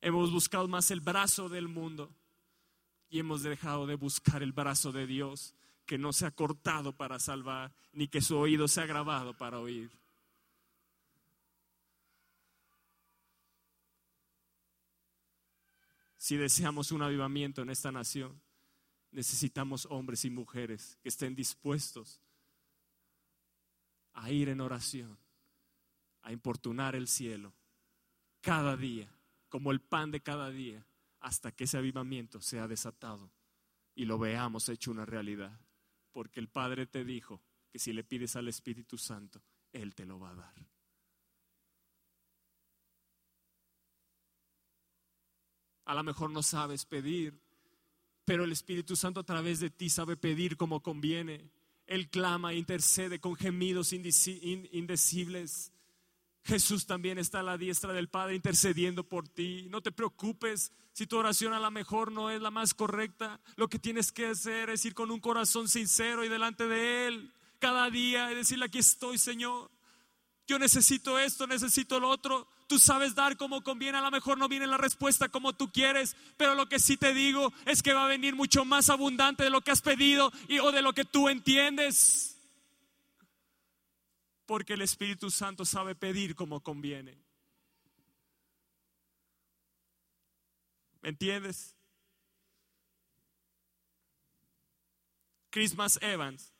[0.00, 2.14] Hemos buscado más el brazo del mundo
[3.10, 7.18] y hemos dejado de buscar el brazo de Dios que no se ha cortado para
[7.18, 9.90] salvar, ni que su oído se ha grabado para oír.
[16.16, 18.40] Si deseamos un avivamiento en esta nación,
[19.10, 22.20] necesitamos hombres y mujeres que estén dispuestos
[24.12, 25.18] a ir en oración,
[26.22, 27.52] a importunar el cielo
[28.40, 29.12] cada día,
[29.48, 30.86] como el pan de cada día,
[31.20, 33.30] hasta que ese avivamiento sea desatado
[33.94, 35.58] y lo veamos hecho una realidad.
[36.12, 39.42] Porque el Padre te dijo que si le pides al Espíritu Santo,
[39.72, 40.54] Él te lo va a dar.
[45.84, 47.40] A lo mejor no sabes pedir,
[48.24, 51.50] pero el Espíritu Santo a través de ti sabe pedir como conviene.
[51.86, 55.72] Él clama, intercede con gemidos indecibles
[56.44, 59.66] Jesús también está a la diestra del Padre intercediendo por ti.
[59.70, 63.40] No te preocupes si tu oración a lo mejor no es la más correcta.
[63.56, 67.32] Lo que tienes que hacer es ir con un corazón sincero y delante de Él
[67.58, 69.70] cada día y decirle, aquí estoy, Señor.
[70.46, 72.48] Yo necesito esto, necesito lo otro.
[72.66, 76.16] Tú sabes dar como conviene, a lo mejor no viene la respuesta como tú quieres,
[76.36, 79.50] pero lo que sí te digo es que va a venir mucho más abundante de
[79.50, 82.39] lo que has pedido y, o de lo que tú entiendes.
[84.50, 87.16] Porque el Espíritu Santo sabe pedir como conviene.
[91.02, 91.76] ¿Me entiendes?
[95.50, 96.52] Christmas Evans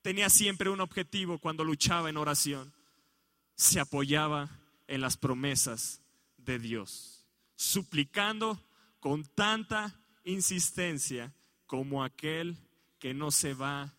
[0.00, 2.72] tenía siempre un objetivo cuando luchaba en oración.
[3.56, 4.48] Se apoyaba
[4.86, 6.00] en las promesas
[6.38, 7.26] de Dios,
[7.56, 8.58] suplicando
[9.00, 11.34] con tanta insistencia
[11.66, 12.56] como aquel
[12.98, 13.94] que no se va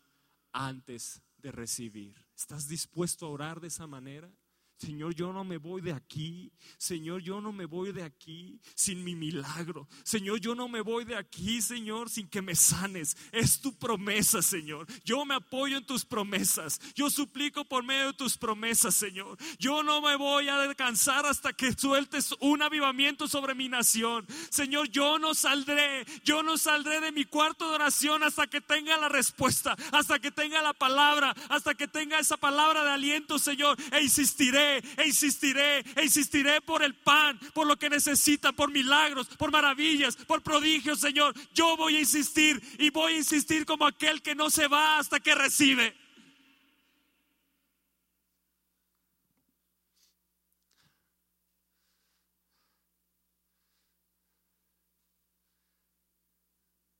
[0.51, 2.28] antes de recibir.
[2.39, 4.31] ¿Estás dispuesto a orar de esa manera?
[4.79, 6.53] Señor, yo no me voy de aquí.
[6.77, 9.89] Señor, yo no me voy de aquí sin mi milagro.
[10.03, 13.17] Señor, yo no me voy de aquí, Señor, sin que me sanes.
[13.33, 14.87] Es tu promesa, Señor.
[15.03, 16.79] Yo me apoyo en tus promesas.
[16.95, 19.37] Yo suplico por medio de tus promesas, Señor.
[19.57, 24.25] Yo no me voy a descansar hasta que sueltes un avivamiento sobre mi nación.
[24.49, 26.05] Señor, yo no saldré.
[26.23, 30.31] Yo no saldré de mi cuarto de oración hasta que tenga la respuesta, hasta que
[30.31, 33.77] tenga la palabra, hasta que tenga esa palabra de aliento, Señor.
[33.91, 39.27] E insistiré e insistiré, e insistiré por el pan, por lo que necesita, por milagros,
[39.37, 41.33] por maravillas, por prodigios, Señor.
[41.53, 45.19] Yo voy a insistir y voy a insistir como aquel que no se va hasta
[45.19, 45.95] que recibe.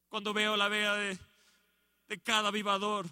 [0.09, 1.19] Cuando veo la vea de,
[2.07, 3.05] de cada vivador,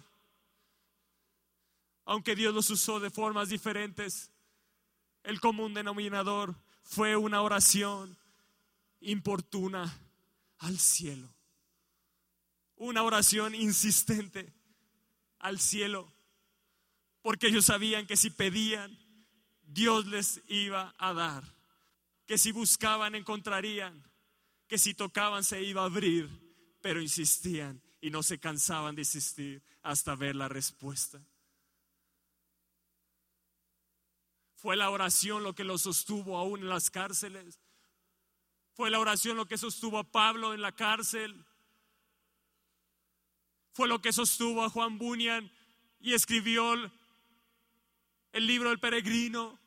[2.04, 4.32] aunque Dios los usó de formas diferentes,
[5.22, 8.16] el común denominador fue una oración
[9.00, 9.98] importuna
[10.58, 11.28] al cielo.
[12.76, 14.52] Una oración insistente
[15.38, 16.12] al cielo.
[17.22, 18.96] Porque ellos sabían que si pedían,
[19.62, 21.44] Dios les iba a dar.
[22.26, 24.02] Que si buscaban, encontrarían.
[24.66, 26.28] Que si tocaban, se iba a abrir.
[26.80, 31.20] Pero insistían y no se cansaban de insistir hasta ver la respuesta.
[34.58, 37.60] Fue la oración lo que lo sostuvo aún en las cárceles.
[38.74, 41.46] Fue la oración lo que sostuvo a Pablo en la cárcel.
[43.72, 45.48] Fue lo que sostuvo a Juan Bunyan
[46.00, 46.74] y escribió
[48.32, 49.60] el libro del peregrino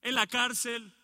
[0.00, 0.94] en la cárcel.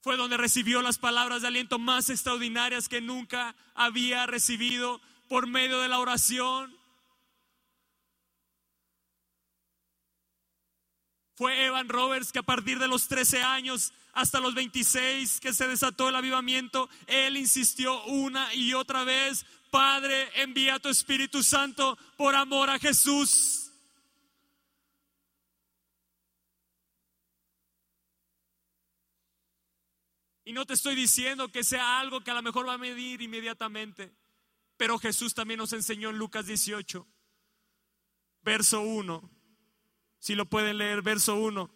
[0.00, 5.80] Fue donde recibió las palabras de aliento más extraordinarias que nunca había recibido por medio
[5.80, 6.74] de la oración.
[11.34, 15.66] Fue Evan Roberts que a partir de los 13 años hasta los 26 que se
[15.66, 22.36] desató el avivamiento, él insistió una y otra vez, Padre, envía tu Espíritu Santo por
[22.36, 23.72] amor a Jesús.
[30.44, 33.22] Y no te estoy diciendo que sea algo que a lo mejor va a medir
[33.22, 34.14] inmediatamente,
[34.76, 37.04] pero Jesús también nos enseñó en Lucas 18,
[38.42, 39.33] verso 1
[40.24, 41.68] si lo pueden leer, verso 1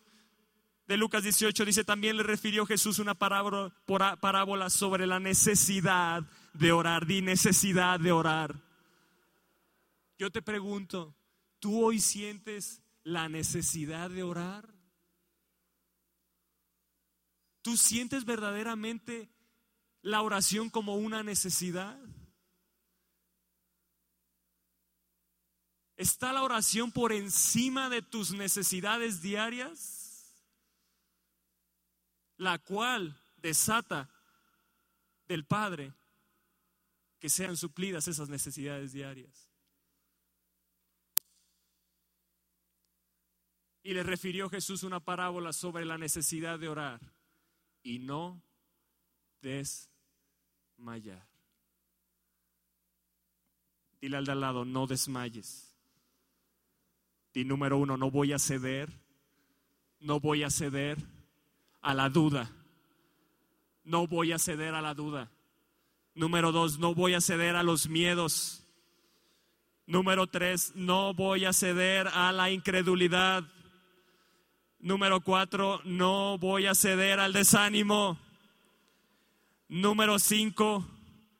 [0.87, 3.75] de Lucas 18 dice, también le refirió Jesús una parábola,
[4.23, 6.23] parábola sobre la necesidad
[6.55, 7.05] de orar.
[7.05, 8.59] Di necesidad de orar.
[10.17, 11.15] Yo te pregunto,
[11.59, 14.67] ¿tú hoy sientes la necesidad de orar?
[17.61, 19.29] ¿Tú sientes verdaderamente
[20.01, 21.99] la oración como una necesidad?
[25.99, 30.33] ¿Está la oración por encima de tus necesidades diarias?
[32.37, 34.09] La cual desata
[35.27, 35.93] del Padre
[37.19, 39.51] que sean suplidas esas necesidades diarias.
[43.83, 47.01] Y le refirió Jesús una parábola sobre la necesidad de orar
[47.83, 48.41] y no
[49.41, 51.27] desmayar.
[54.01, 55.68] Dile al de al lado, no desmayes.
[57.39, 58.93] Y número uno, no voy a ceder,
[60.01, 60.99] no voy a ceder
[61.81, 62.51] a la duda.
[63.85, 65.31] No voy a ceder a la duda.
[66.17, 68.65] Número dos, no voy a ceder a los miedos.
[69.87, 73.45] Número tres, no voy a ceder a la incredulidad.
[74.81, 78.19] Número cuatro, no voy a ceder al desánimo.
[79.69, 80.85] Número cinco,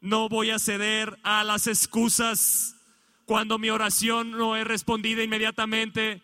[0.01, 2.78] no voy a ceder a las excusas
[3.29, 6.23] cuando mi oración no es respondida inmediatamente.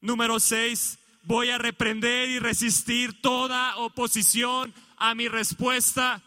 [0.00, 6.22] Número seis, voy a reprender y resistir toda oposición a mi respuesta.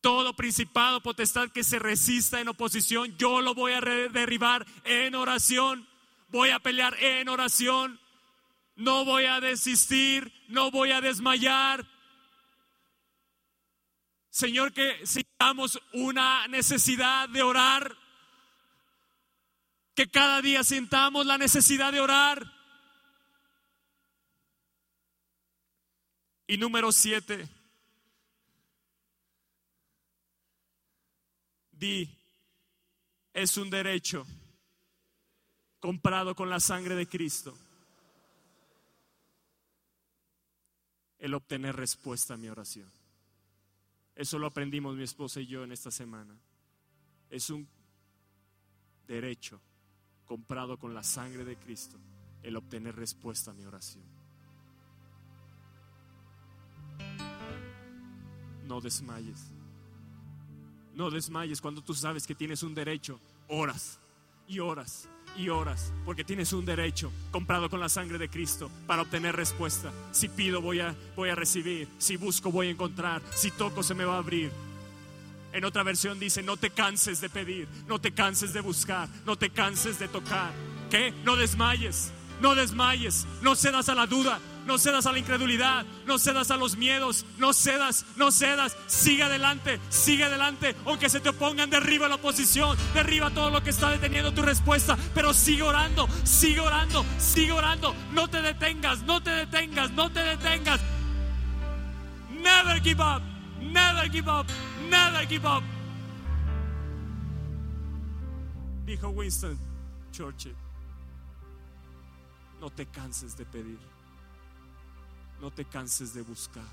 [0.00, 5.88] Todo principado, potestad que se resista en oposición, yo lo voy a derribar en oración.
[6.28, 7.98] Voy a pelear en oración
[8.76, 11.86] no voy a desistir, no voy a desmayar.
[14.36, 17.96] Señor, que sintamos una necesidad de orar,
[19.94, 22.44] que cada día sintamos la necesidad de orar.
[26.46, 27.48] Y número siete,
[31.70, 32.06] di,
[33.32, 34.26] es un derecho
[35.80, 37.56] comprado con la sangre de Cristo.
[41.18, 42.95] el obtener respuesta a mi oración.
[44.16, 46.34] Eso lo aprendimos mi esposa y yo en esta semana.
[47.28, 47.68] Es un
[49.06, 49.60] derecho
[50.24, 51.98] comprado con la sangre de Cristo
[52.42, 54.04] el obtener respuesta a mi oración.
[58.64, 59.52] No desmayes.
[60.94, 63.20] No desmayes cuando tú sabes que tienes un derecho.
[63.48, 64.00] Horas
[64.48, 69.02] y horas y horas, porque tienes un derecho comprado con la sangre de Cristo para
[69.02, 69.92] obtener respuesta.
[70.12, 73.94] Si pido voy a, voy a recibir, si busco voy a encontrar, si toco se
[73.94, 74.50] me va a abrir.
[75.52, 79.36] En otra versión dice, no te canses de pedir, no te canses de buscar, no
[79.36, 80.52] te canses de tocar.
[80.90, 81.12] ¿Qué?
[81.24, 86.18] No desmayes, no desmayes, no cedas a la duda, no cedas a la incredulidad, no
[86.18, 91.28] cedas a los miedos, no cedas, no cedas, sigue adelante, sigue adelante, aunque se te
[91.28, 96.08] opongan, derriba la oposición, derriba todo lo que está deteniendo tu respuesta, pero sigue orando,
[96.24, 100.80] sigue orando, sigue orando, no te detengas, no te detengas, no te detengas.
[102.30, 103.22] Never give up,
[103.60, 104.46] never give up,
[104.88, 105.62] never give up.
[108.84, 109.58] Dijo Winston
[110.12, 110.54] Churchill,
[112.60, 113.78] no te canses de pedir
[115.40, 116.64] no te canses de buscar.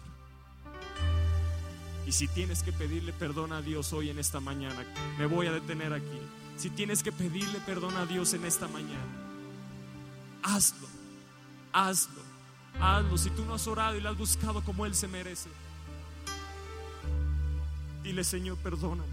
[2.06, 4.86] Y si tienes que pedirle perdón a Dios hoy en esta mañana,
[5.18, 6.20] me voy a detener aquí.
[6.58, 9.00] Si tienes que pedirle perdón a Dios en esta mañana,
[10.44, 10.88] hazlo,
[11.72, 12.22] hazlo,
[12.80, 13.18] hazlo.
[13.18, 15.50] Si tú no has orado y lo has buscado como Él se merece,
[18.04, 19.08] dile Señor, perdóname,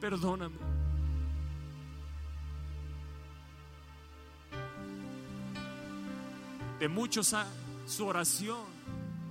[0.00, 0.85] perdóname.
[6.78, 7.34] De muchos
[7.86, 8.64] su oración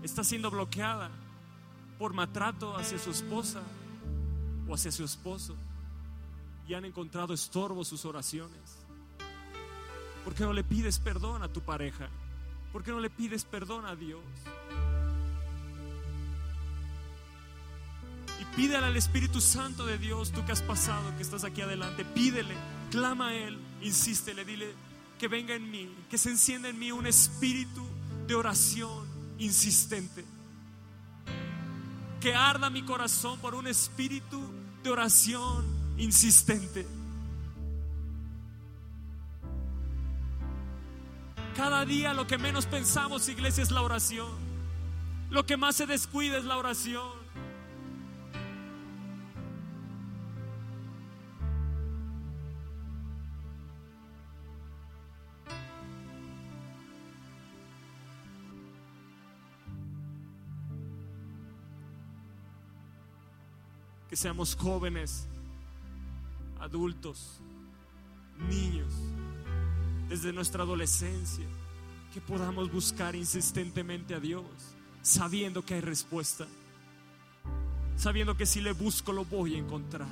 [0.02, 1.12] está siendo bloqueada
[2.00, 3.62] por maltrato hacia su esposa
[4.68, 5.56] o hacia su esposo
[6.68, 8.78] y han encontrado estorbo sus oraciones.
[10.24, 12.10] ¿Por qué no le pides perdón a tu pareja?
[12.74, 14.24] ¿Por qué no le pides perdón a Dios?
[18.41, 22.04] Y pídele al Espíritu Santo de Dios, tú que has pasado, que estás aquí adelante,
[22.04, 22.56] pídele,
[22.89, 24.74] clama a Él, insístele, dile
[25.20, 27.86] que venga en mí, que se encienda en mí un espíritu
[28.28, 29.05] de oración
[29.38, 30.26] insistente.
[32.20, 34.41] Que arda mi corazón por un espíritu
[34.84, 35.66] de oración
[35.97, 36.86] insistente.
[41.55, 44.30] Cada día lo que menos pensamos, iglesia, es la oración.
[45.30, 47.24] Lo que más se descuida es la oración.
[64.16, 65.28] Seamos jóvenes,
[66.59, 67.39] adultos,
[68.49, 68.93] niños,
[70.09, 71.45] desde nuestra adolescencia,
[72.13, 74.45] que podamos buscar insistentemente a Dios,
[75.01, 76.47] sabiendo que hay respuesta,
[77.97, 80.07] sabiendo que si le busco lo voy a encontrar.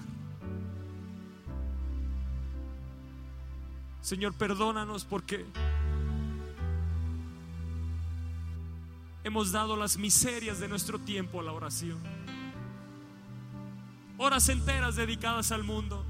[4.01, 5.45] Señor, perdónanos porque
[9.23, 12.22] hemos dado las miserias de nuestro tiempo a la oración
[14.23, 16.05] horas enteras dedicadas al mundo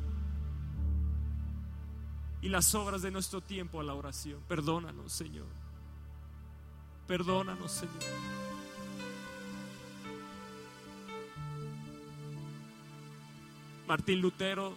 [2.43, 4.39] y las obras de nuestro tiempo a la oración.
[4.47, 5.47] Perdónanos, Señor.
[7.07, 8.03] Perdónanos, Señor.
[13.88, 14.76] Martín Lutero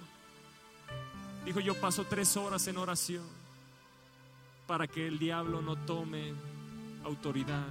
[1.45, 3.25] dijo, yo paso tres horas en oración
[4.67, 6.33] para que el diablo no tome
[7.05, 7.67] autoridad,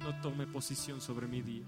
[0.00, 1.64] no tome posición sobre mi día.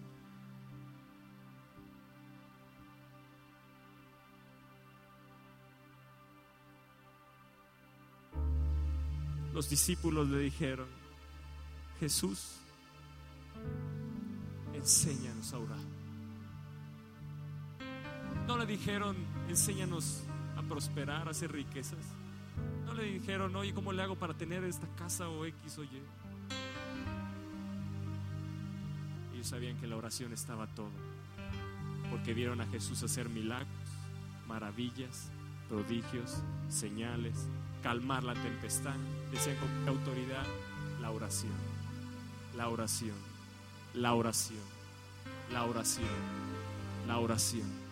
[9.56, 10.86] Los discípulos le dijeron,
[11.98, 12.58] Jesús,
[14.74, 15.78] enséñanos a orar.
[18.46, 19.16] No le dijeron,
[19.48, 20.24] enséñanos
[20.58, 22.04] a prosperar, a hacer riquezas.
[22.84, 26.02] No le dijeron, oye, ¿cómo le hago para tener esta casa o X o Y?
[29.32, 30.90] Ellos sabían que la oración estaba todo,
[32.10, 33.88] porque vieron a Jesús hacer milagros,
[34.46, 35.30] maravillas,
[35.70, 37.48] prodigios, señales,
[37.86, 38.96] calmar la tempestad.
[39.30, 40.44] Decían con autoridad
[41.00, 41.52] la oración,
[42.56, 43.14] la oración,
[43.94, 44.58] la oración,
[45.52, 46.08] la oración,
[47.06, 47.86] la oración.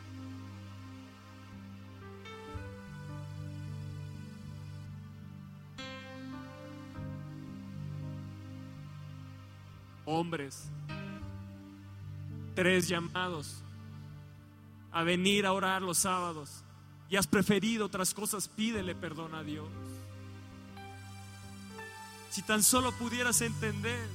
[10.07, 10.71] hombres,
[12.55, 13.63] tres llamados
[14.93, 16.64] a venir a orar los sábados
[17.09, 19.69] y has preferido otras cosas, pídele perdón a Dios.
[22.31, 24.09] Si tan solo pudieras entender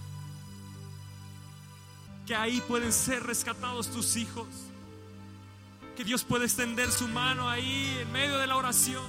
[2.26, 4.48] que ahí pueden ser rescatados tus hijos,
[5.96, 9.06] que Dios puede extender su mano ahí en medio de la oración,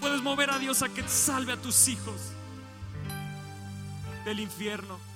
[0.00, 2.16] puedes mover a Dios a que salve a tus hijos
[4.24, 5.10] del infierno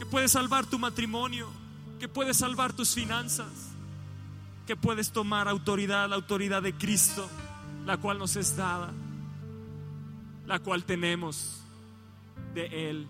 [0.00, 1.46] que puedes salvar tu matrimonio,
[1.98, 3.69] que puedes salvar tus finanzas,
[4.70, 7.28] que puedes tomar autoridad, la autoridad de Cristo,
[7.86, 8.92] la cual nos es dada,
[10.46, 11.60] la cual tenemos
[12.54, 13.08] de Él.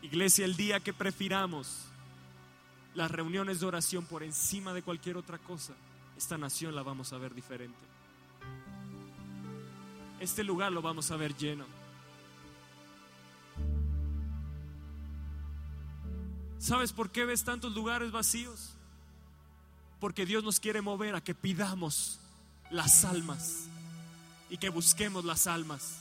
[0.00, 1.84] Iglesia, el día que prefiramos
[2.94, 5.74] las reuniones de oración por encima de cualquier otra cosa,
[6.16, 7.91] esta nación la vamos a ver diferente.
[10.22, 11.64] Este lugar lo vamos a ver lleno.
[16.60, 18.70] ¿Sabes por qué ves tantos lugares vacíos?
[19.98, 22.20] Porque Dios nos quiere mover a que pidamos
[22.70, 23.64] las almas
[24.48, 25.98] y que busquemos las almas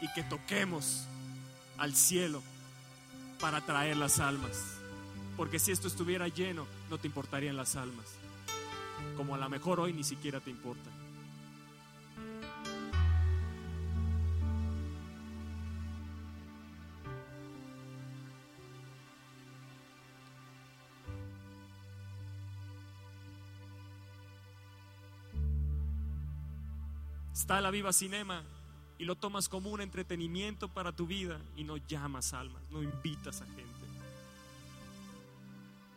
[0.00, 1.04] y que toquemos
[1.78, 2.42] al cielo
[3.38, 4.58] para traer las almas.
[5.36, 8.06] Porque si esto estuviera lleno, no te importarían las almas
[9.16, 10.90] como a lo mejor hoy ni siquiera te importa.
[27.54, 28.42] Está la Viva Cinema
[28.98, 33.42] y lo tomas como un entretenimiento para tu vida y no llamas almas, no invitas
[33.42, 33.86] a gente,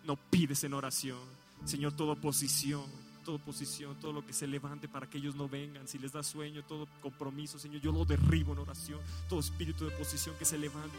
[0.04, 1.18] no pides en oración,
[1.66, 2.86] Señor, toda oposición,
[3.26, 6.22] toda oposición, todo lo que se levante para que ellos no vengan, si les da
[6.22, 10.60] sueño, todo compromiso, Señor, yo lo derribo en oración, todo espíritu de oposición que se
[10.60, 10.96] levante,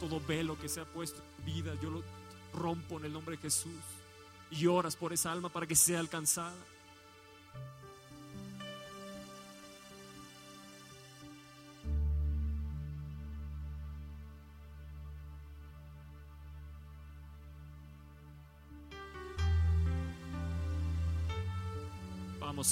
[0.00, 2.02] todo velo que se ha puesto en vida, yo lo
[2.52, 3.72] rompo en el nombre de Jesús.
[4.50, 6.54] Y oras por esa alma para que sea alcanzada.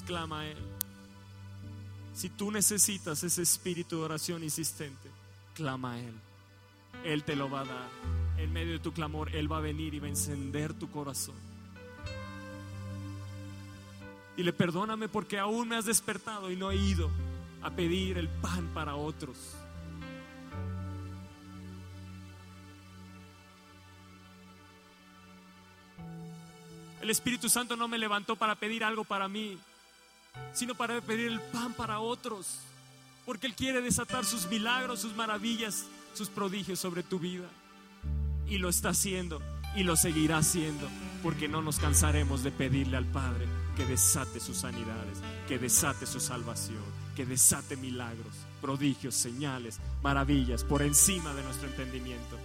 [0.00, 0.56] Clama a Él.
[2.14, 5.10] Si tú necesitas ese espíritu de oración insistente,
[5.54, 6.14] clama a Él.
[7.04, 7.88] Él te lo va a dar.
[8.38, 11.34] En medio de tu clamor, Él va a venir y va a encender tu corazón.
[14.36, 17.10] Y le perdóname porque aún me has despertado y no he ido
[17.60, 19.36] a pedir el pan para otros.
[27.02, 29.58] El Espíritu Santo no me levantó para pedir algo para mí
[30.52, 32.58] sino para pedir el pan para otros,
[33.24, 37.46] porque Él quiere desatar sus milagros, sus maravillas, sus prodigios sobre tu vida.
[38.46, 39.40] Y lo está haciendo
[39.74, 40.88] y lo seguirá haciendo,
[41.22, 45.18] porque no nos cansaremos de pedirle al Padre que desate sus sanidades,
[45.48, 46.82] que desate su salvación,
[47.16, 52.36] que desate milagros, prodigios, señales, maravillas por encima de nuestro entendimiento,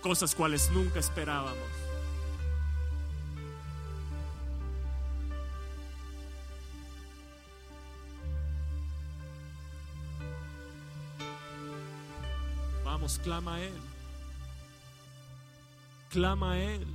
[0.00, 1.87] cosas cuales nunca esperábamos.
[13.28, 13.80] Clama a Él.
[16.08, 16.86] Clama a Él.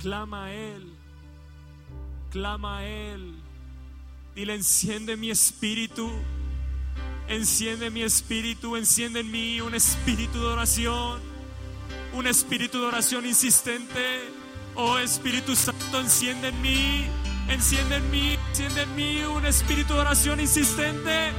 [0.00, 0.92] Clama a Él.
[2.32, 3.34] Clama a Él.
[4.34, 6.10] Dile, enciende mi espíritu.
[7.28, 8.74] Enciende mi espíritu.
[8.76, 11.20] Enciende en mí un espíritu de oración.
[12.12, 14.32] Un espíritu de oración insistente.
[14.74, 17.04] Oh Espíritu Santo, enciende en mí.
[17.48, 18.36] Enciende en mí.
[18.48, 21.30] Enciende en mí un espíritu de oración insistente.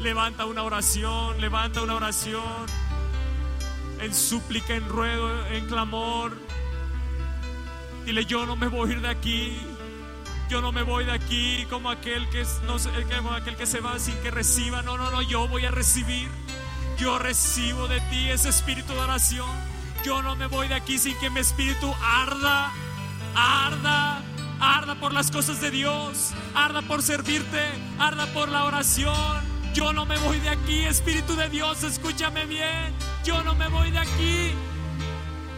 [0.00, 2.66] Levanta una oración, levanta una oración.
[4.00, 6.36] en súplica, en ruedo, en clamor.
[8.06, 9.58] Dile, yo no me voy a ir de aquí.
[10.50, 12.76] Yo no me voy de aquí como aquel que, no,
[13.16, 14.82] como aquel que se va sin que reciba.
[14.82, 16.28] No, no, no, yo voy a recibir.
[16.98, 19.48] Yo recibo de ti ese espíritu de oración.
[20.04, 22.72] Yo no me voy de aquí sin que mi espíritu arda,
[23.34, 24.22] arda,
[24.60, 27.60] arda por las cosas de Dios, arda por servirte,
[27.98, 29.45] arda por la oración.
[29.76, 32.94] Yo no me voy de aquí, Espíritu de Dios, escúchame bien.
[33.22, 34.52] Yo no me voy de aquí.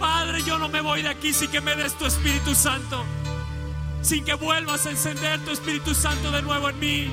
[0.01, 3.05] Padre, yo no me voy de aquí sin que me des tu Espíritu Santo.
[4.03, 7.09] Sin que vuelvas a encender tu Espíritu Santo de nuevo en mí.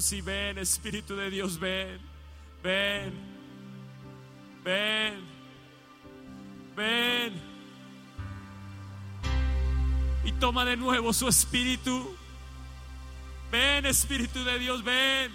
[0.00, 2.00] Sí, ven, Espíritu de Dios, ven,
[2.62, 3.12] ven,
[4.64, 5.20] ven,
[6.74, 7.34] ven.
[10.24, 12.16] Y toma de nuevo su Espíritu.
[13.52, 15.30] Ven, Espíritu de Dios, ven.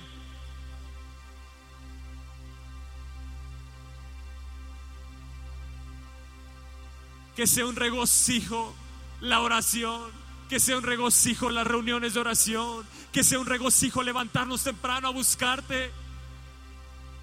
[7.36, 8.74] Que sea un regocijo
[9.22, 14.64] la oración que sea un regocijo las reuniones de oración, que sea un regocijo levantarnos
[14.64, 15.92] temprano a buscarte,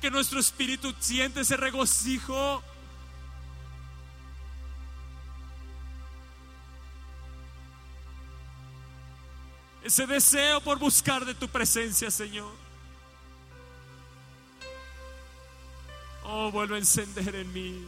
[0.01, 2.63] que nuestro espíritu siente ese regocijo.
[9.85, 12.53] Ese deseo por buscar de tu presencia, Señor.
[16.25, 17.85] Oh, vuelve a encender en mí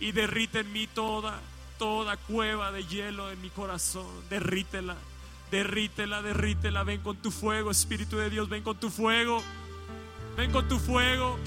[0.00, 1.40] y derrite en mí toda
[1.78, 4.06] toda cueva de hielo en mi corazón.
[4.30, 4.96] Derrítela,
[5.50, 6.84] derrítela, derrítela.
[6.84, 9.42] Ven con tu fuego, Espíritu de Dios, ven con tu fuego.
[10.36, 11.38] Ven con tu fuego.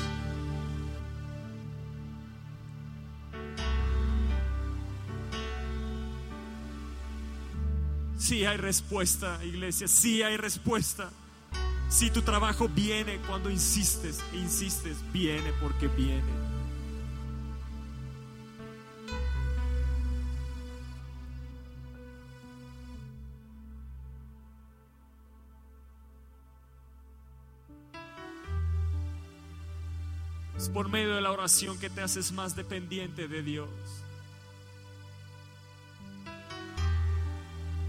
[8.17, 11.09] Sí hay respuesta, iglesia, sí hay respuesta.
[11.89, 16.47] Si tu trabajo viene cuando insistes, insistes, viene porque viene.
[30.78, 33.67] Por medio de la oración que te haces más dependiente de Dios.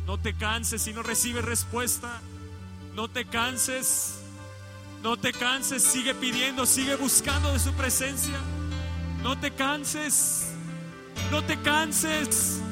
[0.07, 2.23] No te canses si no recibes respuesta.
[2.95, 4.21] No te canses.
[5.03, 5.83] No te canses.
[5.83, 8.39] Sigue pidiendo, sigue buscando de su presencia.
[9.23, 10.55] No te canses.
[11.31, 12.63] No te canses.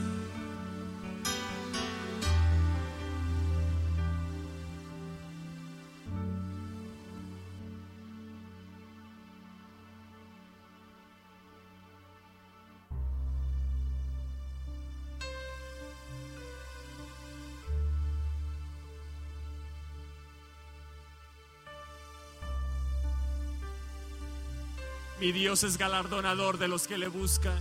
[25.26, 27.58] Mi Dios es galardonador de los que le buscan.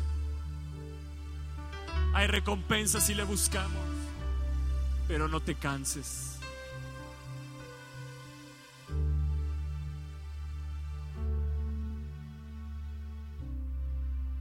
[2.13, 3.81] Hay recompensas si le buscamos,
[5.07, 6.37] pero no te canses.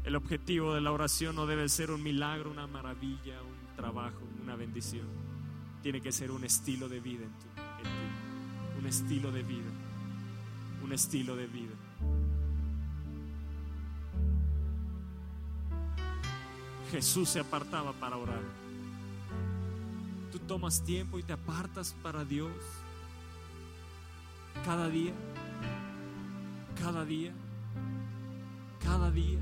[0.04, 4.54] El objetivo de la oración no debe ser un milagro, una maravilla, un trabajo, una
[4.54, 5.06] bendición.
[5.82, 7.46] Tiene que ser un estilo de vida en, ti.
[8.78, 9.70] Un estilo de vida.
[10.82, 11.72] Un estilo de vida.
[16.91, 18.43] Jesús se apartaba para orar.
[20.32, 22.53] Tú tomas tiempo y te apartas para Dios.
[24.64, 25.12] Cada día,
[26.80, 27.32] cada día,
[28.82, 29.39] cada día,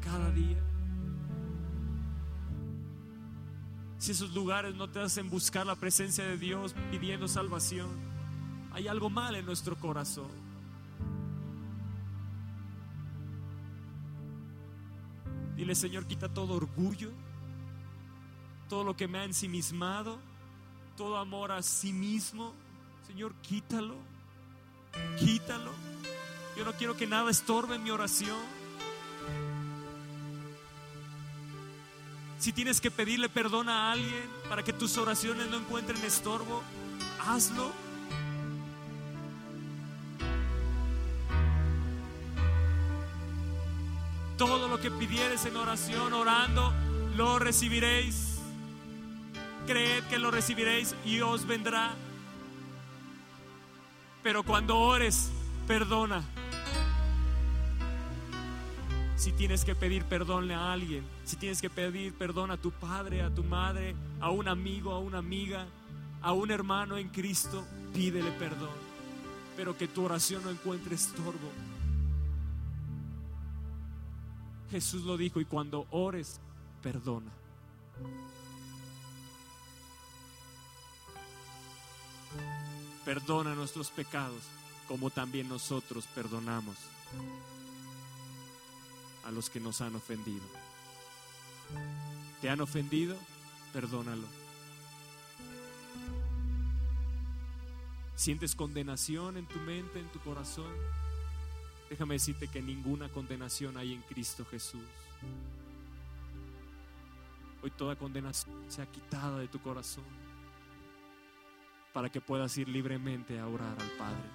[0.00, 0.58] cada día.
[3.98, 7.88] Si esos lugares no te hacen buscar la presencia de Dios pidiendo salvación,
[8.72, 10.47] hay algo mal en nuestro corazón.
[15.58, 17.10] Dile, Señor, quita todo orgullo,
[18.68, 20.20] todo lo que me ha ensimismado,
[20.96, 22.54] todo amor a sí mismo.
[23.08, 23.96] Señor, quítalo,
[25.18, 25.72] quítalo.
[26.56, 28.38] Yo no quiero que nada estorbe mi oración.
[32.38, 36.62] Si tienes que pedirle perdón a alguien para que tus oraciones no encuentren estorbo,
[37.18, 37.72] hazlo.
[44.80, 46.72] Que pidieres en oración, orando,
[47.16, 48.38] lo recibiréis.
[49.66, 51.94] Creed que lo recibiréis y os vendrá.
[54.22, 55.30] Pero cuando ores,
[55.66, 56.22] perdona.
[59.18, 63.22] si tienes que pedir perdón a alguien, si tienes que pedir perdón a tu padre,
[63.22, 65.66] a tu madre, a un amigo, a una amiga,
[66.22, 68.70] a un hermano en Cristo, pídele perdón.
[69.56, 71.50] Pero que tu oración no encuentre estorbo.
[74.70, 76.40] Jesús lo dijo y cuando ores,
[76.82, 77.30] perdona.
[83.04, 84.42] Perdona nuestros pecados
[84.86, 86.76] como también nosotros perdonamos
[89.24, 90.44] a los que nos han ofendido.
[92.40, 93.16] ¿Te han ofendido?
[93.72, 94.26] Perdónalo.
[98.16, 100.72] ¿Sientes condenación en tu mente, en tu corazón?
[101.88, 104.82] Déjame decirte que ninguna condenación hay en Cristo Jesús.
[107.62, 110.04] Hoy toda condenación se ha quitado de tu corazón
[111.92, 114.28] para que puedas ir libremente a orar al Padre.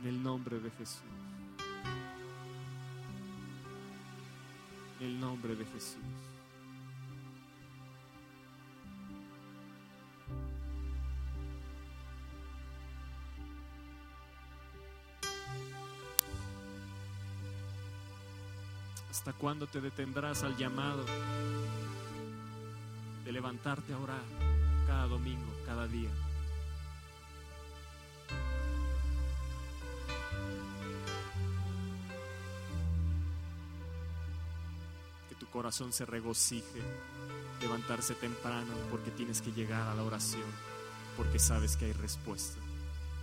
[0.00, 1.02] En el nombre de Jesús.
[5.00, 6.27] En el nombre de Jesús.
[19.18, 21.04] ¿Hasta cuándo te detendrás al llamado
[23.24, 24.22] de levantarte a orar
[24.86, 26.08] cada domingo, cada día?
[35.28, 36.80] Que tu corazón se regocije,
[37.60, 40.46] levantarse temprano porque tienes que llegar a la oración,
[41.16, 42.60] porque sabes que hay respuesta,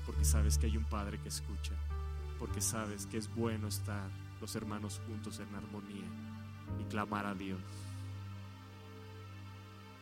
[0.06, 1.72] porque sabes que hay un Padre que escucha,
[2.38, 6.06] porque sabes que es bueno estar los hermanos juntos en armonía
[6.80, 7.60] y clamar a Dios.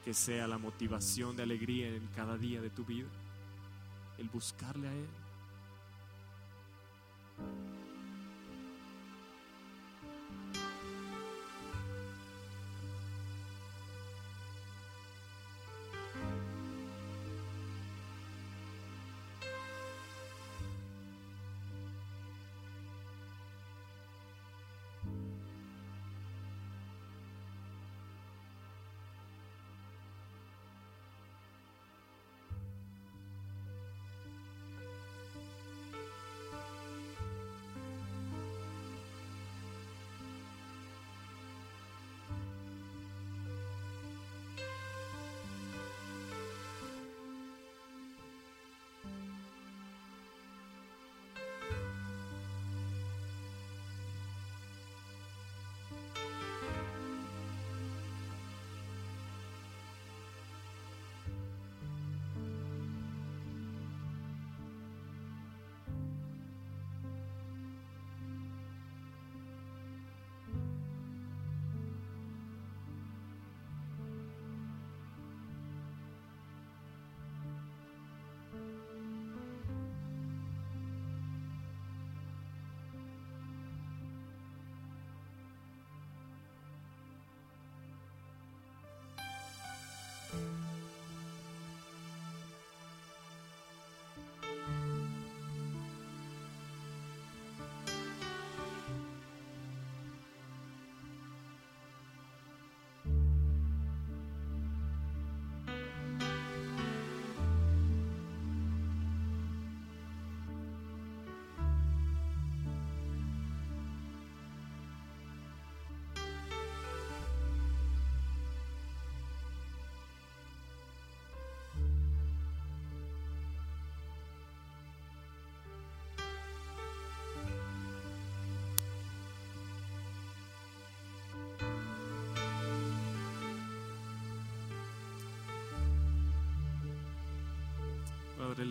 [0.03, 3.07] Que sea la motivación de alegría en cada día de tu vida,
[4.17, 5.07] el buscarle a Él.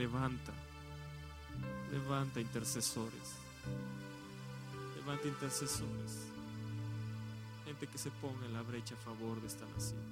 [0.03, 0.53] Levanta,
[1.93, 3.37] levanta intercesores,
[4.97, 6.27] levanta intercesores,
[7.65, 10.03] gente que se ponga en la brecha a favor de esta nación.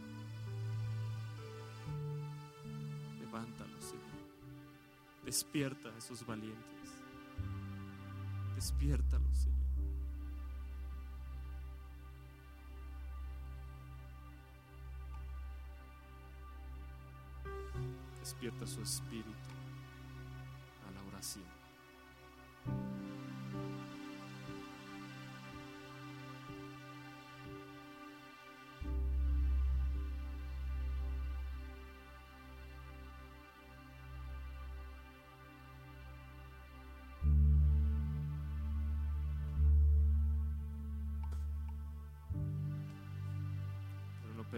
[3.18, 4.20] Levántalos, Señor.
[5.24, 6.88] Despierta a esos valientes.
[8.55, 9.59] Despiértalos, Señor.
[18.20, 19.59] Despierta su espíritu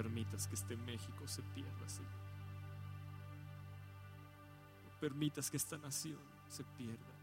[0.02, 2.10] permitas que este México se pierda, Señor.
[4.84, 7.14] No permitas que esta nación se pierda.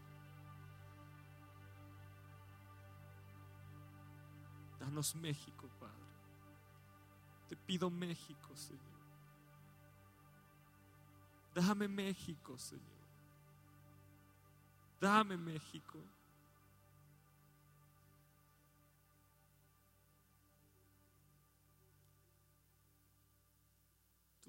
[4.78, 5.94] Danos México, Padre.
[7.50, 8.80] Te pido México, Señor.
[11.54, 12.82] Dame México, Señor.
[14.98, 15.98] Dame México.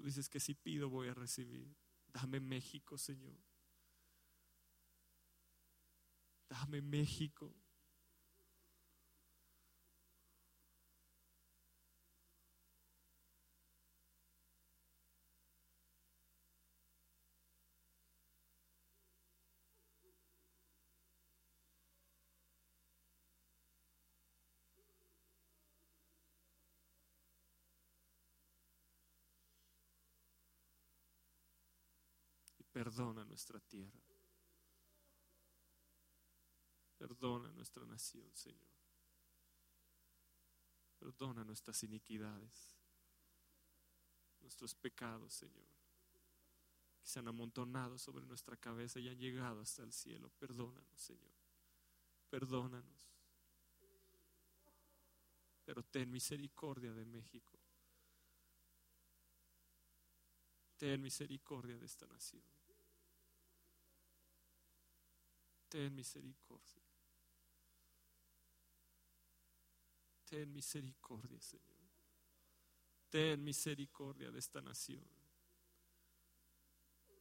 [0.02, 1.76] Dices que si pido voy a recibir.
[2.12, 3.36] Dame México, Señor.
[6.50, 7.54] Dame México.
[32.58, 34.00] Y perdona nuestra tierra.
[36.98, 38.72] Perdona nuestra nación, Señor.
[40.98, 42.76] Perdona nuestras iniquidades,
[44.40, 45.68] nuestros pecados, Señor,
[47.00, 50.28] que se han amontonado sobre nuestra cabeza y han llegado hasta el cielo.
[50.30, 51.36] Perdónanos, Señor.
[52.30, 53.12] Perdónanos.
[55.64, 57.60] Pero ten misericordia de México.
[60.76, 62.42] Ten misericordia de esta nación.
[65.72, 66.82] Ten misericordia.
[70.28, 71.88] Ten misericordia, Señor.
[73.08, 75.02] Ten misericordia de esta nación.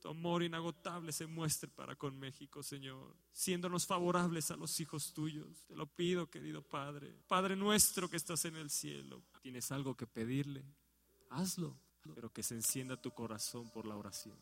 [0.02, 5.66] Tu amor inagotable se muestre para con México, Señor, siéndonos favorables a los hijos tuyos.
[5.68, 7.24] Te lo pido, querido Padre.
[7.30, 9.24] Padre nuestro que estás en el cielo.
[9.42, 10.66] ¿Tienes algo que pedirle?
[11.30, 11.80] Hazlo,
[12.14, 14.38] pero que se encienda tu corazón por la oración.